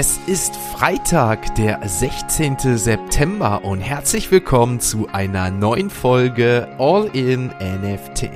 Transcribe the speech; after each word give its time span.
es 0.00 0.18
ist 0.26 0.56
Freitag, 0.56 1.56
der 1.56 1.78
16. 1.86 2.56
September 2.78 3.62
und 3.62 3.82
herzlich 3.82 4.30
willkommen 4.30 4.80
zu 4.80 5.08
einer 5.12 5.50
neuen 5.50 5.90
Folge 5.90 6.66
All 6.78 7.10
in 7.12 7.48
NFT. 7.48 8.30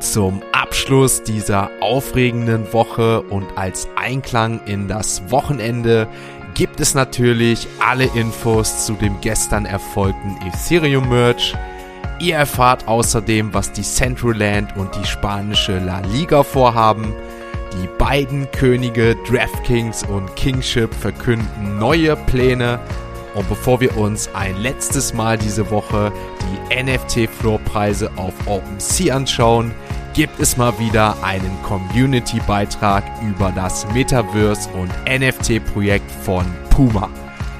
Zum 0.00 0.42
Abschluss 0.52 1.22
dieser 1.22 1.70
aufregenden 1.80 2.70
Woche 2.74 3.22
und 3.22 3.56
als 3.56 3.88
Einklang 3.96 4.60
in 4.66 4.86
das 4.86 5.30
Wochenende 5.30 6.08
gibt 6.52 6.78
es 6.78 6.92
natürlich 6.92 7.66
alle 7.80 8.04
Infos 8.14 8.84
zu 8.84 8.92
dem 8.92 9.18
gestern 9.22 9.64
erfolgten 9.64 10.36
Ethereum 10.46 11.08
Merch. 11.08 11.54
Ihr 12.20 12.36
erfahrt 12.36 12.86
außerdem, 12.86 13.54
was 13.54 13.72
die 13.72 13.80
Central 13.80 14.36
Land 14.36 14.76
und 14.76 14.94
die 14.94 15.06
spanische 15.06 15.78
La 15.78 16.00
Liga 16.00 16.42
vorhaben– 16.42 17.14
die 17.74 17.88
beiden 17.98 18.50
Könige 18.50 19.16
DraftKings 19.28 20.04
und 20.04 20.34
Kingship 20.36 20.92
verkünden 20.94 21.78
neue 21.78 22.16
Pläne. 22.16 22.78
Und 23.34 23.48
bevor 23.48 23.80
wir 23.80 23.96
uns 23.96 24.28
ein 24.34 24.56
letztes 24.58 25.14
Mal 25.14 25.38
diese 25.38 25.70
Woche 25.70 26.12
die 26.40 26.82
NFT-Floorpreise 26.82 28.10
auf 28.16 28.34
OpenSea 28.46 29.16
anschauen, 29.16 29.72
gibt 30.14 30.38
es 30.40 30.56
mal 30.56 30.78
wieder 30.78 31.16
einen 31.22 31.56
Community-Beitrag 31.62 33.04
über 33.22 33.50
das 33.54 33.86
Metaverse 33.94 34.68
und 34.70 34.90
NFT-Projekt 35.08 36.10
von 36.10 36.44
Puma. 36.70 37.08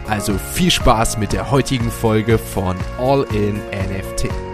Also 0.09 0.35
viel 0.53 0.71
Spaß 0.71 1.17
mit 1.17 1.33
der 1.33 1.51
heutigen 1.51 1.91
Folge 1.91 2.37
von 2.37 2.77
All 2.99 3.27
in 3.33 3.55
NFT. 3.57 4.52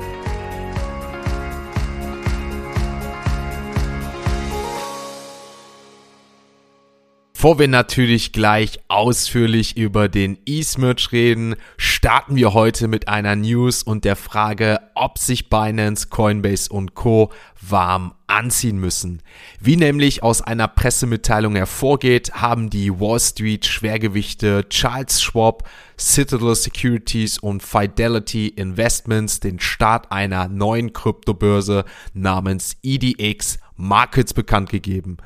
Bevor 7.38 7.60
wir 7.60 7.68
natürlich 7.68 8.32
gleich 8.32 8.80
ausführlich 8.88 9.76
über 9.76 10.08
den 10.08 10.38
E-Smerch 10.44 11.12
reden, 11.12 11.54
starten 11.76 12.34
wir 12.34 12.52
heute 12.52 12.88
mit 12.88 13.06
einer 13.06 13.36
News 13.36 13.84
und 13.84 14.04
der 14.04 14.16
Frage, 14.16 14.80
ob 14.96 15.18
sich 15.18 15.48
Binance, 15.48 16.08
Coinbase 16.08 16.68
und 16.68 16.96
Co. 16.96 17.30
warm 17.60 18.12
anziehen 18.26 18.80
müssen. 18.80 19.22
Wie 19.60 19.76
nämlich 19.76 20.24
aus 20.24 20.42
einer 20.42 20.66
Pressemitteilung 20.66 21.54
hervorgeht, 21.54 22.32
haben 22.34 22.70
die 22.70 22.98
Wall 22.98 23.20
Street 23.20 23.64
Schwergewichte 23.66 24.68
Charles 24.68 25.22
Schwab, 25.22 25.62
Citadel 25.96 26.56
Securities 26.56 27.38
und 27.38 27.62
Fidelity 27.62 28.48
Investments 28.48 29.38
den 29.38 29.60
Start 29.60 30.10
einer 30.10 30.48
neuen 30.48 30.92
Kryptobörse 30.92 31.84
namens 32.14 32.76
EDX 32.82 33.60
Markets 33.76 34.34
bekannt 34.34 34.70
gegeben. 34.70 35.18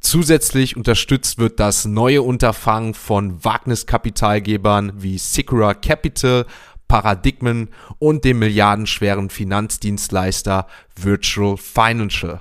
Zusätzlich 0.00 0.76
unterstützt 0.76 1.38
wird 1.38 1.60
das 1.60 1.84
neue 1.84 2.22
Unterfangen 2.22 2.94
von 2.94 3.44
Wagniskapitalgebern 3.44 4.94
wie 4.96 5.18
Sikura 5.18 5.74
Capital, 5.74 6.46
Paradigmen 6.88 7.68
und 7.98 8.24
dem 8.24 8.38
milliardenschweren 8.40 9.30
Finanzdienstleister 9.30 10.66
Virtual 10.96 11.56
Financial. 11.56 12.40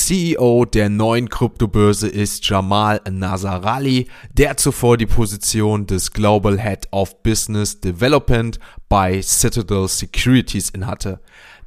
CEO 0.00 0.64
der 0.64 0.88
neuen 0.88 1.28
Kryptobörse 1.28 2.08
ist 2.08 2.48
Jamal 2.48 3.00
Nazarali, 3.10 4.08
der 4.32 4.56
zuvor 4.56 4.96
die 4.96 5.06
Position 5.06 5.86
des 5.86 6.12
Global 6.12 6.58
Head 6.58 6.88
of 6.90 7.22
Business 7.22 7.80
Development 7.80 8.58
bei 8.88 9.20
Citadel 9.20 9.86
Securities 9.88 10.70
innehatte. 10.70 11.20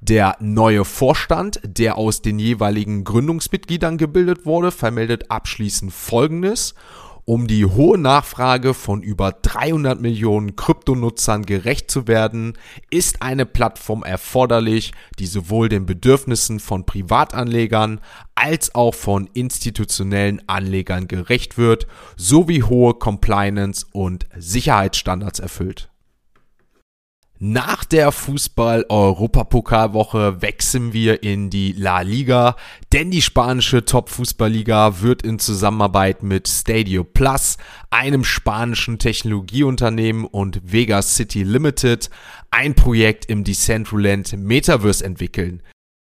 Der 0.05 0.35
neue 0.41 0.83
Vorstand, 0.83 1.61
der 1.63 1.97
aus 1.97 2.21
den 2.21 2.37
jeweiligen 2.37 3.05
Gründungsmitgliedern 3.05 3.97
gebildet 3.97 4.45
wurde, 4.45 4.71
vermeldet 4.71 5.31
abschließend 5.31 5.93
Folgendes. 5.93 6.75
Um 7.23 7.47
die 7.47 7.65
hohe 7.65 7.97
Nachfrage 7.97 8.73
von 8.73 9.01
über 9.01 9.31
300 9.31 10.01
Millionen 10.01 10.57
Kryptonutzern 10.57 11.45
gerecht 11.45 11.89
zu 11.89 12.05
werden, 12.05 12.57
ist 12.89 13.21
eine 13.21 13.45
Plattform 13.45 14.03
erforderlich, 14.03 14.91
die 15.19 15.25
sowohl 15.25 15.69
den 15.69 15.85
Bedürfnissen 15.85 16.59
von 16.59 16.85
Privatanlegern 16.85 18.01
als 18.35 18.75
auch 18.75 18.93
von 18.93 19.29
institutionellen 19.33 20.41
Anlegern 20.49 21.07
gerecht 21.07 21.57
wird, 21.57 21.87
sowie 22.17 22.63
hohe 22.63 22.95
Compliance 22.95 23.85
und 23.93 24.25
Sicherheitsstandards 24.37 25.39
erfüllt. 25.39 25.92
Nach 27.45 27.83
der 27.83 28.13
Fußball-Europapokalwoche 28.13 30.41
wechseln 30.41 30.93
wir 30.93 31.23
in 31.23 31.49
die 31.49 31.73
La 31.73 31.99
Liga, 31.99 32.55
denn 32.93 33.11
die 33.11 33.21
spanische 33.21 33.83
Top-Fußballliga 33.83 35.01
wird 35.01 35.23
in 35.23 35.39
Zusammenarbeit 35.39 36.23
mit 36.23 36.47
Stadio 36.47 37.03
Plus, 37.03 37.57
einem 37.89 38.23
spanischen 38.23 38.97
Technologieunternehmen 38.97 40.23
und 40.23 40.61
Vega 40.63 41.01
City 41.01 41.43
Limited 41.43 42.09
ein 42.49 42.75
Projekt 42.75 43.25
im 43.25 43.43
Decentraland 43.43 44.37
Metaverse 44.37 45.03
entwickeln. 45.03 45.61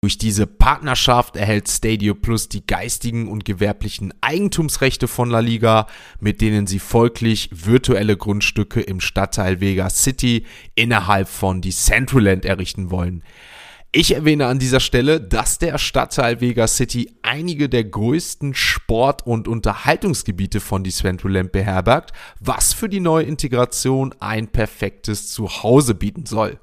Durch 0.04 0.18
diese 0.18 0.48
Partnerschaft 0.48 1.38
erhält 1.38 1.70
Stadio 1.70 2.14
Plus 2.14 2.50
die 2.50 2.68
geistigen 2.68 3.30
und 3.30 3.46
gewerblichen 3.46 4.14
Eigentumsrechte 4.20 5.08
von 5.08 5.30
La 5.30 5.40
Liga, 5.40 5.88
mit 6.20 6.42
denen 6.42 6.68
sie 6.68 6.80
folglich 6.80 7.50
virtuelle 7.54 8.18
Grundstücke 8.18 8.82
im 8.82 9.00
Stadtteil 9.00 9.62
Vega 9.62 9.90
City 9.90 10.46
innerhalb 10.76 11.30
von 11.30 11.62
Decentraland 11.62 12.44
errichten 12.44 12.92
wollen. 12.92 13.24
Ich 13.96 14.16
erwähne 14.16 14.48
an 14.48 14.58
dieser 14.58 14.80
Stelle, 14.80 15.22
dass 15.22 15.60
der 15.60 15.78
Stadtteil 15.78 16.42
Vega 16.42 16.68
City 16.68 17.14
einige 17.22 17.70
der 17.70 17.84
größten 17.84 18.56
Sport- 18.56 19.28
und 19.28 19.48
Unterhaltungsgebiete 19.48 20.62
von 20.62 20.84
Decentraland 20.84 21.52
beherbergt, 21.52 22.12
was 22.40 22.74
für 22.74 22.90
die 22.90 23.00
neue 23.00 23.26
Integration 23.26 24.16
ein 24.20 24.48
perfektes 24.48 25.32
Zuhause 25.32 25.94
bieten 25.94 26.26
soll. 26.26 26.60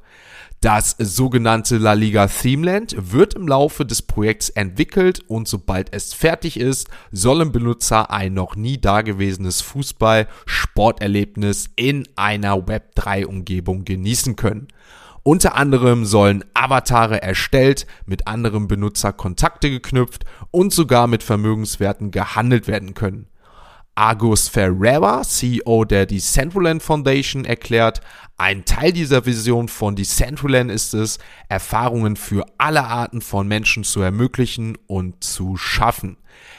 Das 0.61 0.97
sogenannte 0.99 1.79
La 1.79 1.93
Liga 1.93 2.27
Themeland 2.27 2.97
wird 2.99 3.35
im 3.35 3.47
Laufe 3.47 3.87
des 3.87 4.03
Projekts 4.03 4.49
entwickelt 4.49 5.21
und 5.29 5.47
sobald 5.47 5.95
es 5.95 6.13
fertig 6.13 6.59
ist, 6.59 6.89
sollen 7.13 7.53
Benutzer 7.53 8.11
ein 8.11 8.35
noch 8.35 8.57
nie 8.57 8.81
dagewesenes 8.81 9.61
Fußball-Sporterlebnis 9.61 11.71
in 11.77 12.09
einer 12.17 12.57
Web3-Umgebung 12.57 13.85
genießen 13.85 14.35
können. 14.35 14.67
Unter 15.23 15.55
anderem 15.55 16.05
sollen 16.05 16.45
Avatare 16.55 17.23
erstellt, 17.23 17.87
mit 18.07 18.27
anderen 18.27 18.69
Benutzer 18.69 19.13
Kontakte 19.13 19.71
geknüpft 19.71 20.25
und 20.51 20.73
sogar 20.73 21.07
mit 21.07 21.23
Vermögenswerten 21.23 22.11
gehandelt 22.11 22.67
werden 22.67 22.95
können. 22.95 23.30
Agus 23.95 24.49
Ferreira, 24.49 25.23
CEO 25.23 25.85
der 25.85 26.07
Decentraland 26.07 26.83
Foundation, 26.83 27.45
erklärt, 27.45 28.01
ein 28.39 28.65
Teil 28.65 28.93
dieser 28.93 29.27
Vision 29.27 29.69
von 29.69 29.97
Decentraland 29.97 30.71
ist 30.71 30.95
es, 30.95 31.19
Erfahrungen 31.49 32.17
für 32.17 32.47
alle 32.57 32.85
Arten 32.85 33.21
von 33.21 33.47
Menschen 33.47 33.85
zu 33.85 34.01
ermöglichen 34.01 34.79
und 34.87 35.23
zu 35.23 35.57
schaffen. 35.57 36.17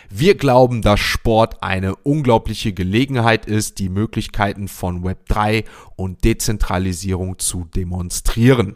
Wir 0.09 0.35
glauben, 0.35 0.81
dass 0.81 0.99
Sport 0.99 1.63
eine 1.63 1.95
unglaubliche 1.95 2.73
Gelegenheit 2.73 3.45
ist, 3.45 3.79
die 3.79 3.89
Möglichkeiten 3.89 4.67
von 4.67 5.03
Web3 5.03 5.63
und 5.95 6.23
Dezentralisierung 6.23 7.39
zu 7.39 7.65
demonstrieren 7.65 8.75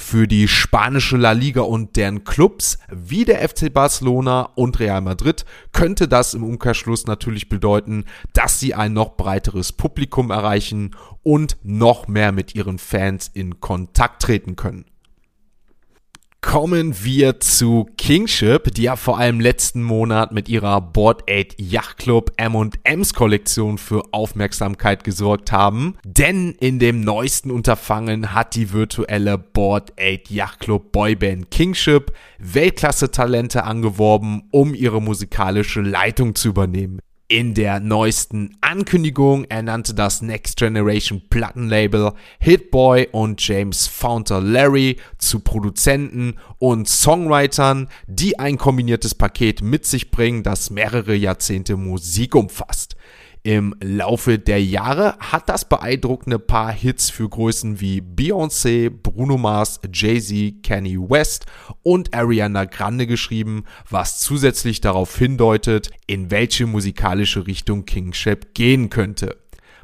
für 0.00 0.26
die 0.26 0.48
spanische 0.48 1.16
La 1.16 1.32
Liga 1.32 1.60
und 1.60 1.94
deren 1.96 2.24
Clubs 2.24 2.78
wie 2.90 3.24
der 3.24 3.46
FC 3.46 3.72
Barcelona 3.72 4.50
und 4.54 4.80
Real 4.80 5.02
Madrid 5.02 5.44
könnte 5.72 6.08
das 6.08 6.34
im 6.34 6.42
Umkehrschluss 6.42 7.06
natürlich 7.06 7.48
bedeuten, 7.48 8.06
dass 8.32 8.58
sie 8.58 8.74
ein 8.74 8.94
noch 8.94 9.16
breiteres 9.16 9.72
Publikum 9.72 10.30
erreichen 10.30 10.96
und 11.22 11.58
noch 11.62 12.08
mehr 12.08 12.32
mit 12.32 12.54
ihren 12.54 12.78
Fans 12.78 13.30
in 13.32 13.60
Kontakt 13.60 14.22
treten 14.22 14.56
können. 14.56 14.86
Kommen 16.42 17.04
wir 17.04 17.38
zu 17.38 17.86
Kingship, 17.98 18.74
die 18.74 18.84
ja 18.84 18.96
vor 18.96 19.18
allem 19.18 19.40
letzten 19.40 19.82
Monat 19.82 20.32
mit 20.32 20.48
ihrer 20.48 20.80
Board 20.80 21.30
8 21.30 21.60
Yacht 21.60 21.98
Club 21.98 22.32
M&M's 22.38 23.12
Kollektion 23.12 23.76
für 23.76 24.04
Aufmerksamkeit 24.12 25.04
gesorgt 25.04 25.52
haben. 25.52 25.98
Denn 26.02 26.52
in 26.52 26.78
dem 26.78 27.02
neuesten 27.02 27.50
Unterfangen 27.50 28.32
hat 28.32 28.54
die 28.54 28.72
virtuelle 28.72 29.36
Board 29.36 29.92
8 30.00 30.30
Yacht 30.30 30.60
Club 30.60 30.92
Boyband 30.92 31.50
Kingship 31.50 32.12
Weltklasse-Talente 32.38 33.64
angeworben, 33.64 34.44
um 34.50 34.74
ihre 34.74 35.02
musikalische 35.02 35.82
Leitung 35.82 36.34
zu 36.34 36.48
übernehmen. 36.48 37.00
In 37.30 37.54
der 37.54 37.78
neuesten 37.78 38.56
Ankündigung 38.60 39.44
ernannte 39.44 39.94
das 39.94 40.20
Next 40.20 40.56
Generation 40.56 41.22
Plattenlabel 41.30 42.14
Hitboy 42.40 43.06
und 43.12 43.40
James 43.46 43.86
Founter 43.86 44.40
Larry 44.40 44.96
zu 45.16 45.38
Produzenten 45.38 46.40
und 46.58 46.88
Songwritern, 46.88 47.86
die 48.08 48.40
ein 48.40 48.58
kombiniertes 48.58 49.14
Paket 49.14 49.62
mit 49.62 49.86
sich 49.86 50.10
bringen, 50.10 50.42
das 50.42 50.70
mehrere 50.70 51.14
Jahrzehnte 51.14 51.76
Musik 51.76 52.34
umfasst. 52.34 52.96
Im 53.42 53.74
Laufe 53.82 54.38
der 54.38 54.62
Jahre 54.62 55.16
hat 55.18 55.48
das 55.48 55.64
beeindruckende 55.66 56.38
Paar 56.38 56.72
Hits 56.72 57.08
für 57.08 57.26
Größen 57.26 57.80
wie 57.80 58.02
Beyoncé, 58.02 58.90
Bruno 58.90 59.38
Mars, 59.38 59.80
Jay-Z, 59.90 60.62
Kanye 60.62 60.98
West 60.98 61.46
und 61.82 62.12
Ariana 62.12 62.66
Grande 62.66 63.06
geschrieben, 63.06 63.64
was 63.88 64.20
zusätzlich 64.20 64.82
darauf 64.82 65.16
hindeutet, 65.16 65.90
in 66.06 66.30
welche 66.30 66.66
musikalische 66.66 67.46
Richtung 67.46 67.86
Kingship 67.86 68.52
gehen 68.52 68.90
könnte. 68.90 69.38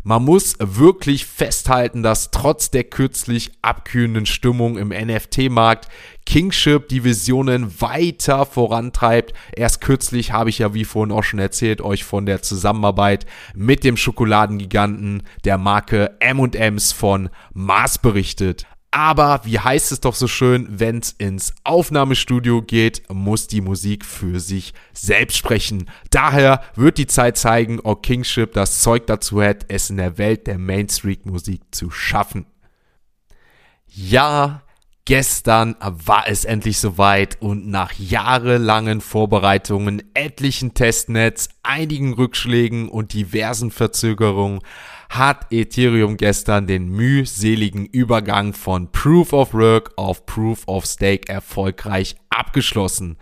Man 0.08 0.24
muss 0.24 0.54
wirklich 0.60 1.26
festhalten, 1.26 2.04
dass 2.04 2.30
trotz 2.30 2.70
der 2.70 2.84
kürzlich 2.84 3.50
abkühlenden 3.60 4.24
Stimmung 4.24 4.78
im 4.78 4.90
NFT-Markt 4.90 5.88
Kingship 6.24 6.88
die 6.88 7.02
Visionen 7.02 7.80
weiter 7.80 8.46
vorantreibt. 8.46 9.32
Erst 9.56 9.80
kürzlich 9.80 10.30
habe 10.30 10.48
ich 10.48 10.60
ja, 10.60 10.74
wie 10.74 10.84
vorhin 10.84 11.10
auch 11.10 11.24
schon 11.24 11.40
erzählt, 11.40 11.80
euch 11.80 12.04
von 12.04 12.24
der 12.24 12.40
Zusammenarbeit 12.40 13.26
mit 13.52 13.82
dem 13.82 13.96
Schokoladengiganten 13.96 15.24
der 15.44 15.58
Marke 15.58 16.14
M&M's 16.20 16.92
von 16.92 17.28
Mars 17.52 17.98
berichtet. 17.98 18.64
Aber 18.96 19.42
wie 19.44 19.58
heißt 19.58 19.92
es 19.92 20.00
doch 20.00 20.14
so 20.14 20.26
schön, 20.26 20.66
wenn 20.70 21.00
es 21.00 21.12
ins 21.12 21.52
Aufnahmestudio 21.64 22.62
geht, 22.62 23.02
muss 23.12 23.46
die 23.46 23.60
Musik 23.60 24.06
für 24.06 24.40
sich 24.40 24.72
selbst 24.94 25.36
sprechen. 25.36 25.90
Daher 26.08 26.62
wird 26.76 26.96
die 26.96 27.06
Zeit 27.06 27.36
zeigen, 27.36 27.78
ob 27.80 28.02
Kingship 28.02 28.54
das 28.54 28.80
Zeug 28.80 29.06
dazu 29.06 29.42
hat, 29.42 29.66
es 29.68 29.90
in 29.90 29.98
der 29.98 30.16
Welt 30.16 30.46
der 30.46 30.56
Mainstream-Musik 30.56 31.60
zu 31.72 31.90
schaffen. 31.90 32.46
Ja, 33.86 34.62
Gestern 35.08 35.76
war 35.80 36.24
es 36.26 36.44
endlich 36.44 36.80
soweit 36.80 37.40
und 37.40 37.68
nach 37.68 37.92
jahrelangen 37.92 39.00
Vorbereitungen, 39.00 40.02
etlichen 40.14 40.74
Testnets, 40.74 41.48
einigen 41.62 42.14
Rückschlägen 42.14 42.88
und 42.88 43.12
diversen 43.12 43.70
Verzögerungen 43.70 44.62
hat 45.08 45.46
Ethereum 45.50 46.16
gestern 46.16 46.66
den 46.66 46.88
mühseligen 46.88 47.86
Übergang 47.86 48.52
von 48.52 48.90
Proof 48.92 49.32
of 49.32 49.54
Work 49.54 49.92
auf 49.96 50.26
Proof 50.26 50.62
of 50.66 50.86
Stake 50.86 51.28
erfolgreich 51.28 52.16
abgeschlossen. 52.30 53.16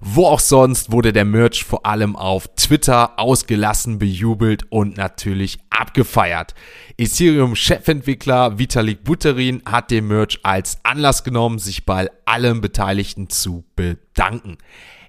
Wo 0.00 0.26
auch 0.26 0.40
sonst 0.40 0.92
wurde 0.92 1.12
der 1.12 1.24
Merch 1.24 1.64
vor 1.64 1.84
allem 1.84 2.14
auf 2.14 2.48
Twitter 2.54 3.18
ausgelassen 3.18 3.98
bejubelt 3.98 4.70
und 4.70 4.96
natürlich 4.96 5.58
abgefeiert. 5.70 6.54
Ethereum-Chefentwickler 6.98 8.58
Vitalik 8.58 9.02
Buterin 9.02 9.62
hat 9.64 9.90
den 9.90 10.06
Merch 10.06 10.38
als 10.44 10.78
Anlass 10.84 11.24
genommen, 11.24 11.58
sich 11.58 11.84
bei 11.84 12.10
allen 12.26 12.60
Beteiligten 12.60 13.28
zu 13.28 13.64
bedanken. 13.74 14.58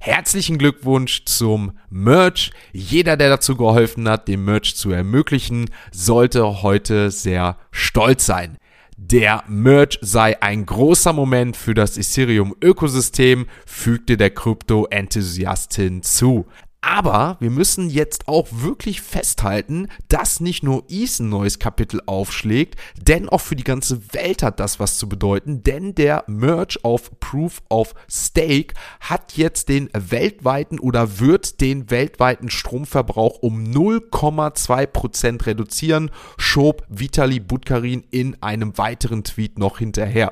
Herzlichen 0.02 0.58
Glückwunsch 0.58 1.26
zum 1.26 1.74
Merch. 1.90 2.52
Jeder, 2.72 3.18
der 3.18 3.28
dazu 3.28 3.58
geholfen 3.58 4.08
hat, 4.08 4.30
den 4.30 4.46
Merch 4.46 4.78
zu 4.78 4.92
ermöglichen, 4.92 5.70
sollte 5.92 6.62
heute 6.64 7.12
sehr 7.12 7.58
stolz 7.72 8.26
sein. 8.26 8.58
Der 8.96 9.44
Merch 9.50 10.00
sei 10.02 10.42
ein 10.42 10.66
großer 10.66 11.12
Moment 11.12 11.58
für 11.58 11.74
das 11.74 11.98
Ethereum-Ökosystem, 11.98 13.48
fügte 13.66 14.16
der 14.16 14.30
Krypto-Enthusiast 14.30 15.76
hinzu. 15.76 16.46
Aber 16.82 17.36
wir 17.42 17.50
müssen 17.50 17.90
jetzt 17.90 18.30
auch 18.30 18.48
wirklich 18.52 19.02
festhalten, 19.02 19.90
dass 20.08 20.40
nicht 20.40 20.64
nur 20.64 20.86
ETH 20.88 21.20
ein 21.20 21.28
neues 21.28 21.60
Kapitel 21.60 22.02
aufschlägt, 22.06 22.80
denn 23.02 23.28
auch 23.28 23.42
für 23.42 23.58
die 23.58 23.66
ganze 23.66 24.14
Welt 24.14 24.44
hat 24.44 24.62
das 24.62 24.80
was 24.80 24.98
zu 24.98 25.10
bedeuten, 25.10 25.62
denn 25.62 25.94
der 25.94 26.24
Merge 26.28 26.80
auf 26.84 27.12
Proof 27.20 27.62
of 27.70 27.94
Stake 28.10 28.76
hat 29.02 29.36
jetzt 29.36 29.68
den 29.68 29.90
weltweiten 29.94 30.80
oder 30.80 31.20
wird 31.20 31.60
den 31.60 31.90
weltweiten 31.92 32.50
Stromverbrauch 32.50 33.40
um 33.42 33.62
0,2% 33.64 35.46
reduzieren, 35.48 36.12
schob 36.38 36.86
Vitali 36.88 37.42
Butkarin 37.42 38.06
in 38.10 38.42
einem 38.42 38.78
weiteren 38.78 39.26
Tweet 39.26 39.60
noch 39.60 39.80
hinterher. 39.80 40.32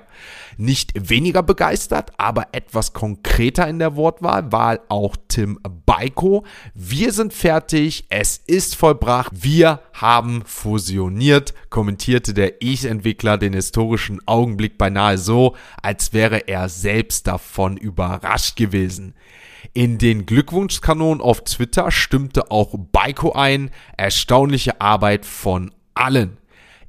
Nicht 0.55 1.09
weniger 1.09 1.44
begeistert, 1.44 2.13
aber 2.17 2.47
etwas 2.53 2.94
konkreter 2.94 3.67
in 3.67 3.79
der 3.79 3.97
Wortwahl 3.97 4.49
war 4.51 4.79
auch 4.88 5.17
Tim 5.27 5.59
Wir 6.73 7.11
sind 7.11 7.33
fertig, 7.33 8.05
es 8.09 8.41
ist 8.45 8.75
vollbracht, 8.75 9.31
wir 9.33 9.81
haben 9.93 10.43
fusioniert, 10.45 11.53
kommentierte 11.69 12.33
der 12.33 12.61
Ich-Entwickler 12.61 13.37
den 13.37 13.53
historischen 13.53 14.19
Augenblick 14.27 14.77
beinahe 14.77 15.17
so, 15.17 15.55
als 15.81 16.13
wäre 16.13 16.47
er 16.47 16.69
selbst 16.69 17.27
davon 17.27 17.77
überrascht 17.77 18.55
gewesen. 18.55 19.13
In 19.73 19.97
den 19.97 20.25
Glückwunschkanonen 20.25 21.21
auf 21.21 21.43
Twitter 21.43 21.91
stimmte 21.91 22.49
auch 22.51 22.73
Baiko 22.91 23.33
ein. 23.33 23.69
Erstaunliche 23.95 24.81
Arbeit 24.81 25.25
von 25.25 25.71
allen. 25.93 26.37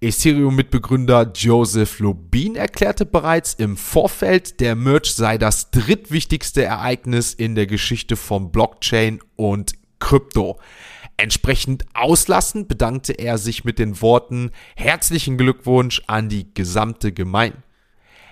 Ethereum-Mitbegründer 0.00 1.32
Joseph 1.34 1.98
Lubin 1.98 2.54
erklärte 2.54 3.04
bereits 3.04 3.54
im 3.54 3.76
Vorfeld, 3.76 4.60
der 4.60 4.76
Merch 4.76 5.12
sei 5.12 5.38
das 5.38 5.72
drittwichtigste 5.72 6.62
Ereignis 6.62 7.34
in 7.34 7.56
der 7.56 7.66
Geschichte 7.66 8.14
von 8.14 8.52
Blockchain 8.52 9.18
und 9.34 9.72
Krypto. 9.98 10.60
Entsprechend 11.16 11.84
auslassend 11.94 12.68
bedankte 12.68 13.14
er 13.14 13.38
sich 13.38 13.64
mit 13.64 13.80
den 13.80 14.00
Worten 14.00 14.52
Herzlichen 14.76 15.36
Glückwunsch 15.36 16.00
an 16.06 16.28
die 16.28 16.54
gesamte 16.54 17.10
Gemeinde. 17.12 17.64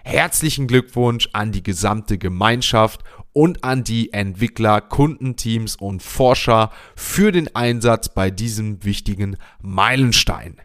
Herzlichen 0.04 0.68
Glückwunsch 0.68 1.30
an 1.32 1.50
die 1.50 1.64
gesamte 1.64 2.16
Gemeinschaft 2.16 3.02
und 3.32 3.64
an 3.64 3.82
die 3.82 4.12
Entwickler, 4.12 4.80
Kundenteams 4.80 5.74
und 5.74 6.00
Forscher 6.00 6.70
für 6.94 7.32
den 7.32 7.56
Einsatz 7.56 8.08
bei 8.08 8.30
diesem 8.30 8.84
wichtigen 8.84 9.36
Meilenstein. 9.60 10.60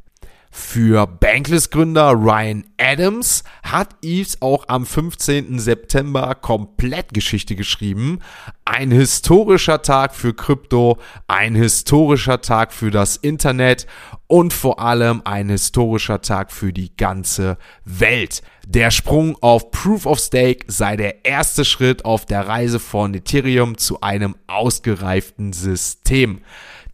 Für 0.53 1.07
Bankless-Gründer 1.07 2.11
Ryan 2.11 2.65
Adams 2.77 3.45
hat 3.63 3.95
Eves 4.01 4.41
auch 4.41 4.67
am 4.67 4.85
15. 4.85 5.59
September 5.59 6.35
komplett 6.35 7.13
Geschichte 7.13 7.55
geschrieben. 7.55 8.19
Ein 8.65 8.91
historischer 8.91 9.81
Tag 9.81 10.13
für 10.13 10.33
Krypto, 10.33 10.97
ein 11.29 11.55
historischer 11.55 12.41
Tag 12.41 12.73
für 12.73 12.91
das 12.91 13.15
Internet 13.15 13.87
und 14.27 14.51
vor 14.51 14.81
allem 14.81 15.21
ein 15.23 15.47
historischer 15.47 16.21
Tag 16.21 16.51
für 16.51 16.73
die 16.73 16.95
ganze 16.97 17.57
Welt. 17.85 18.41
Der 18.67 18.91
Sprung 18.91 19.37
auf 19.41 19.71
Proof 19.71 20.05
of 20.05 20.19
Stake 20.19 20.65
sei 20.67 20.97
der 20.97 21.23
erste 21.23 21.63
Schritt 21.63 22.03
auf 22.03 22.25
der 22.25 22.47
Reise 22.47 22.79
von 22.79 23.13
Ethereum 23.13 23.77
zu 23.77 24.01
einem 24.01 24.35
ausgereiften 24.47 25.53
System. 25.53 26.41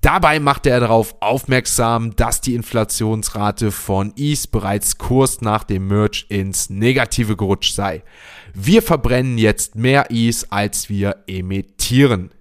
Dabei 0.07 0.39
machte 0.39 0.69
er 0.69 0.79
darauf 0.79 1.15
aufmerksam, 1.19 2.15
dass 2.15 2.39
die 2.39 2.55
Inflationsrate 2.55 3.71
von 3.71 4.13
ETH 4.15 4.51
bereits 4.51 4.97
kurz 4.97 5.41
nach 5.41 5.65
dem 5.65 5.89
Merge 5.89 6.23
ins 6.29 6.69
Negative 6.69 7.35
gerutscht 7.35 7.75
sei. 7.75 8.03
Wir 8.53 8.81
verbrennen 8.81 9.37
jetzt 9.37 9.75
mehr 9.75 10.05
ETH, 10.09 10.45
als 10.49 10.87
wir 10.87 11.25
emittieren. 11.27 12.31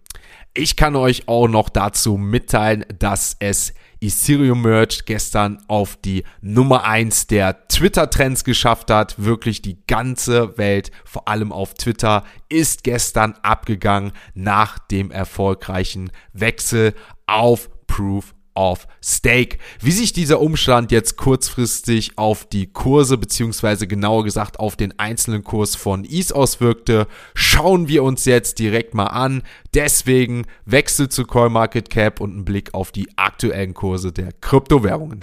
Ich 0.54 0.76
kann 0.76 0.94
euch 0.94 1.26
auch 1.26 1.48
noch 1.48 1.68
dazu 1.68 2.16
mitteilen, 2.16 2.84
dass 3.00 3.34
es 3.40 3.74
Ethereum 4.00 4.62
Merge 4.62 5.02
gestern 5.04 5.58
auf 5.66 5.96
die 5.96 6.22
Nummer 6.40 6.84
1 6.84 7.26
der 7.26 7.66
Twitter-Trends 7.66 8.44
geschafft 8.44 8.90
hat. 8.90 9.16
Wirklich 9.18 9.62
die 9.62 9.84
ganze 9.86 10.56
Welt, 10.56 10.90
vor 11.04 11.28
allem 11.28 11.50
auf 11.50 11.74
Twitter, 11.74 12.24
ist 12.48 12.84
gestern 12.84 13.34
abgegangen 13.42 14.12
nach 14.34 14.78
dem 14.78 15.10
erfolgreichen 15.10 16.12
Wechsel 16.32 16.94
auf 17.26 17.68
Proof 17.86 18.34
of 18.56 18.88
Stake. 19.04 19.58
Wie 19.80 19.92
sich 19.92 20.12
dieser 20.12 20.40
Umstand 20.40 20.90
jetzt 20.90 21.16
kurzfristig 21.16 22.12
auf 22.16 22.46
die 22.46 22.66
Kurse 22.66 23.18
beziehungsweise 23.18 23.86
genauer 23.86 24.24
gesagt 24.24 24.58
auf 24.58 24.76
den 24.76 24.98
einzelnen 24.98 25.44
Kurs 25.44 25.76
von 25.76 26.04
ETH 26.04 26.32
auswirkte, 26.32 27.06
schauen 27.34 27.86
wir 27.86 28.02
uns 28.02 28.24
jetzt 28.24 28.58
direkt 28.58 28.94
mal 28.94 29.06
an. 29.06 29.42
Deswegen 29.74 30.46
Wechsel 30.64 31.08
zu 31.08 31.24
CoinMarketCap 31.24 32.20
und 32.20 32.36
ein 32.36 32.44
Blick 32.44 32.74
auf 32.74 32.90
die 32.90 33.08
aktuellen 33.16 33.74
Kurse 33.74 34.12
der 34.12 34.32
Kryptowährungen. 34.32 35.20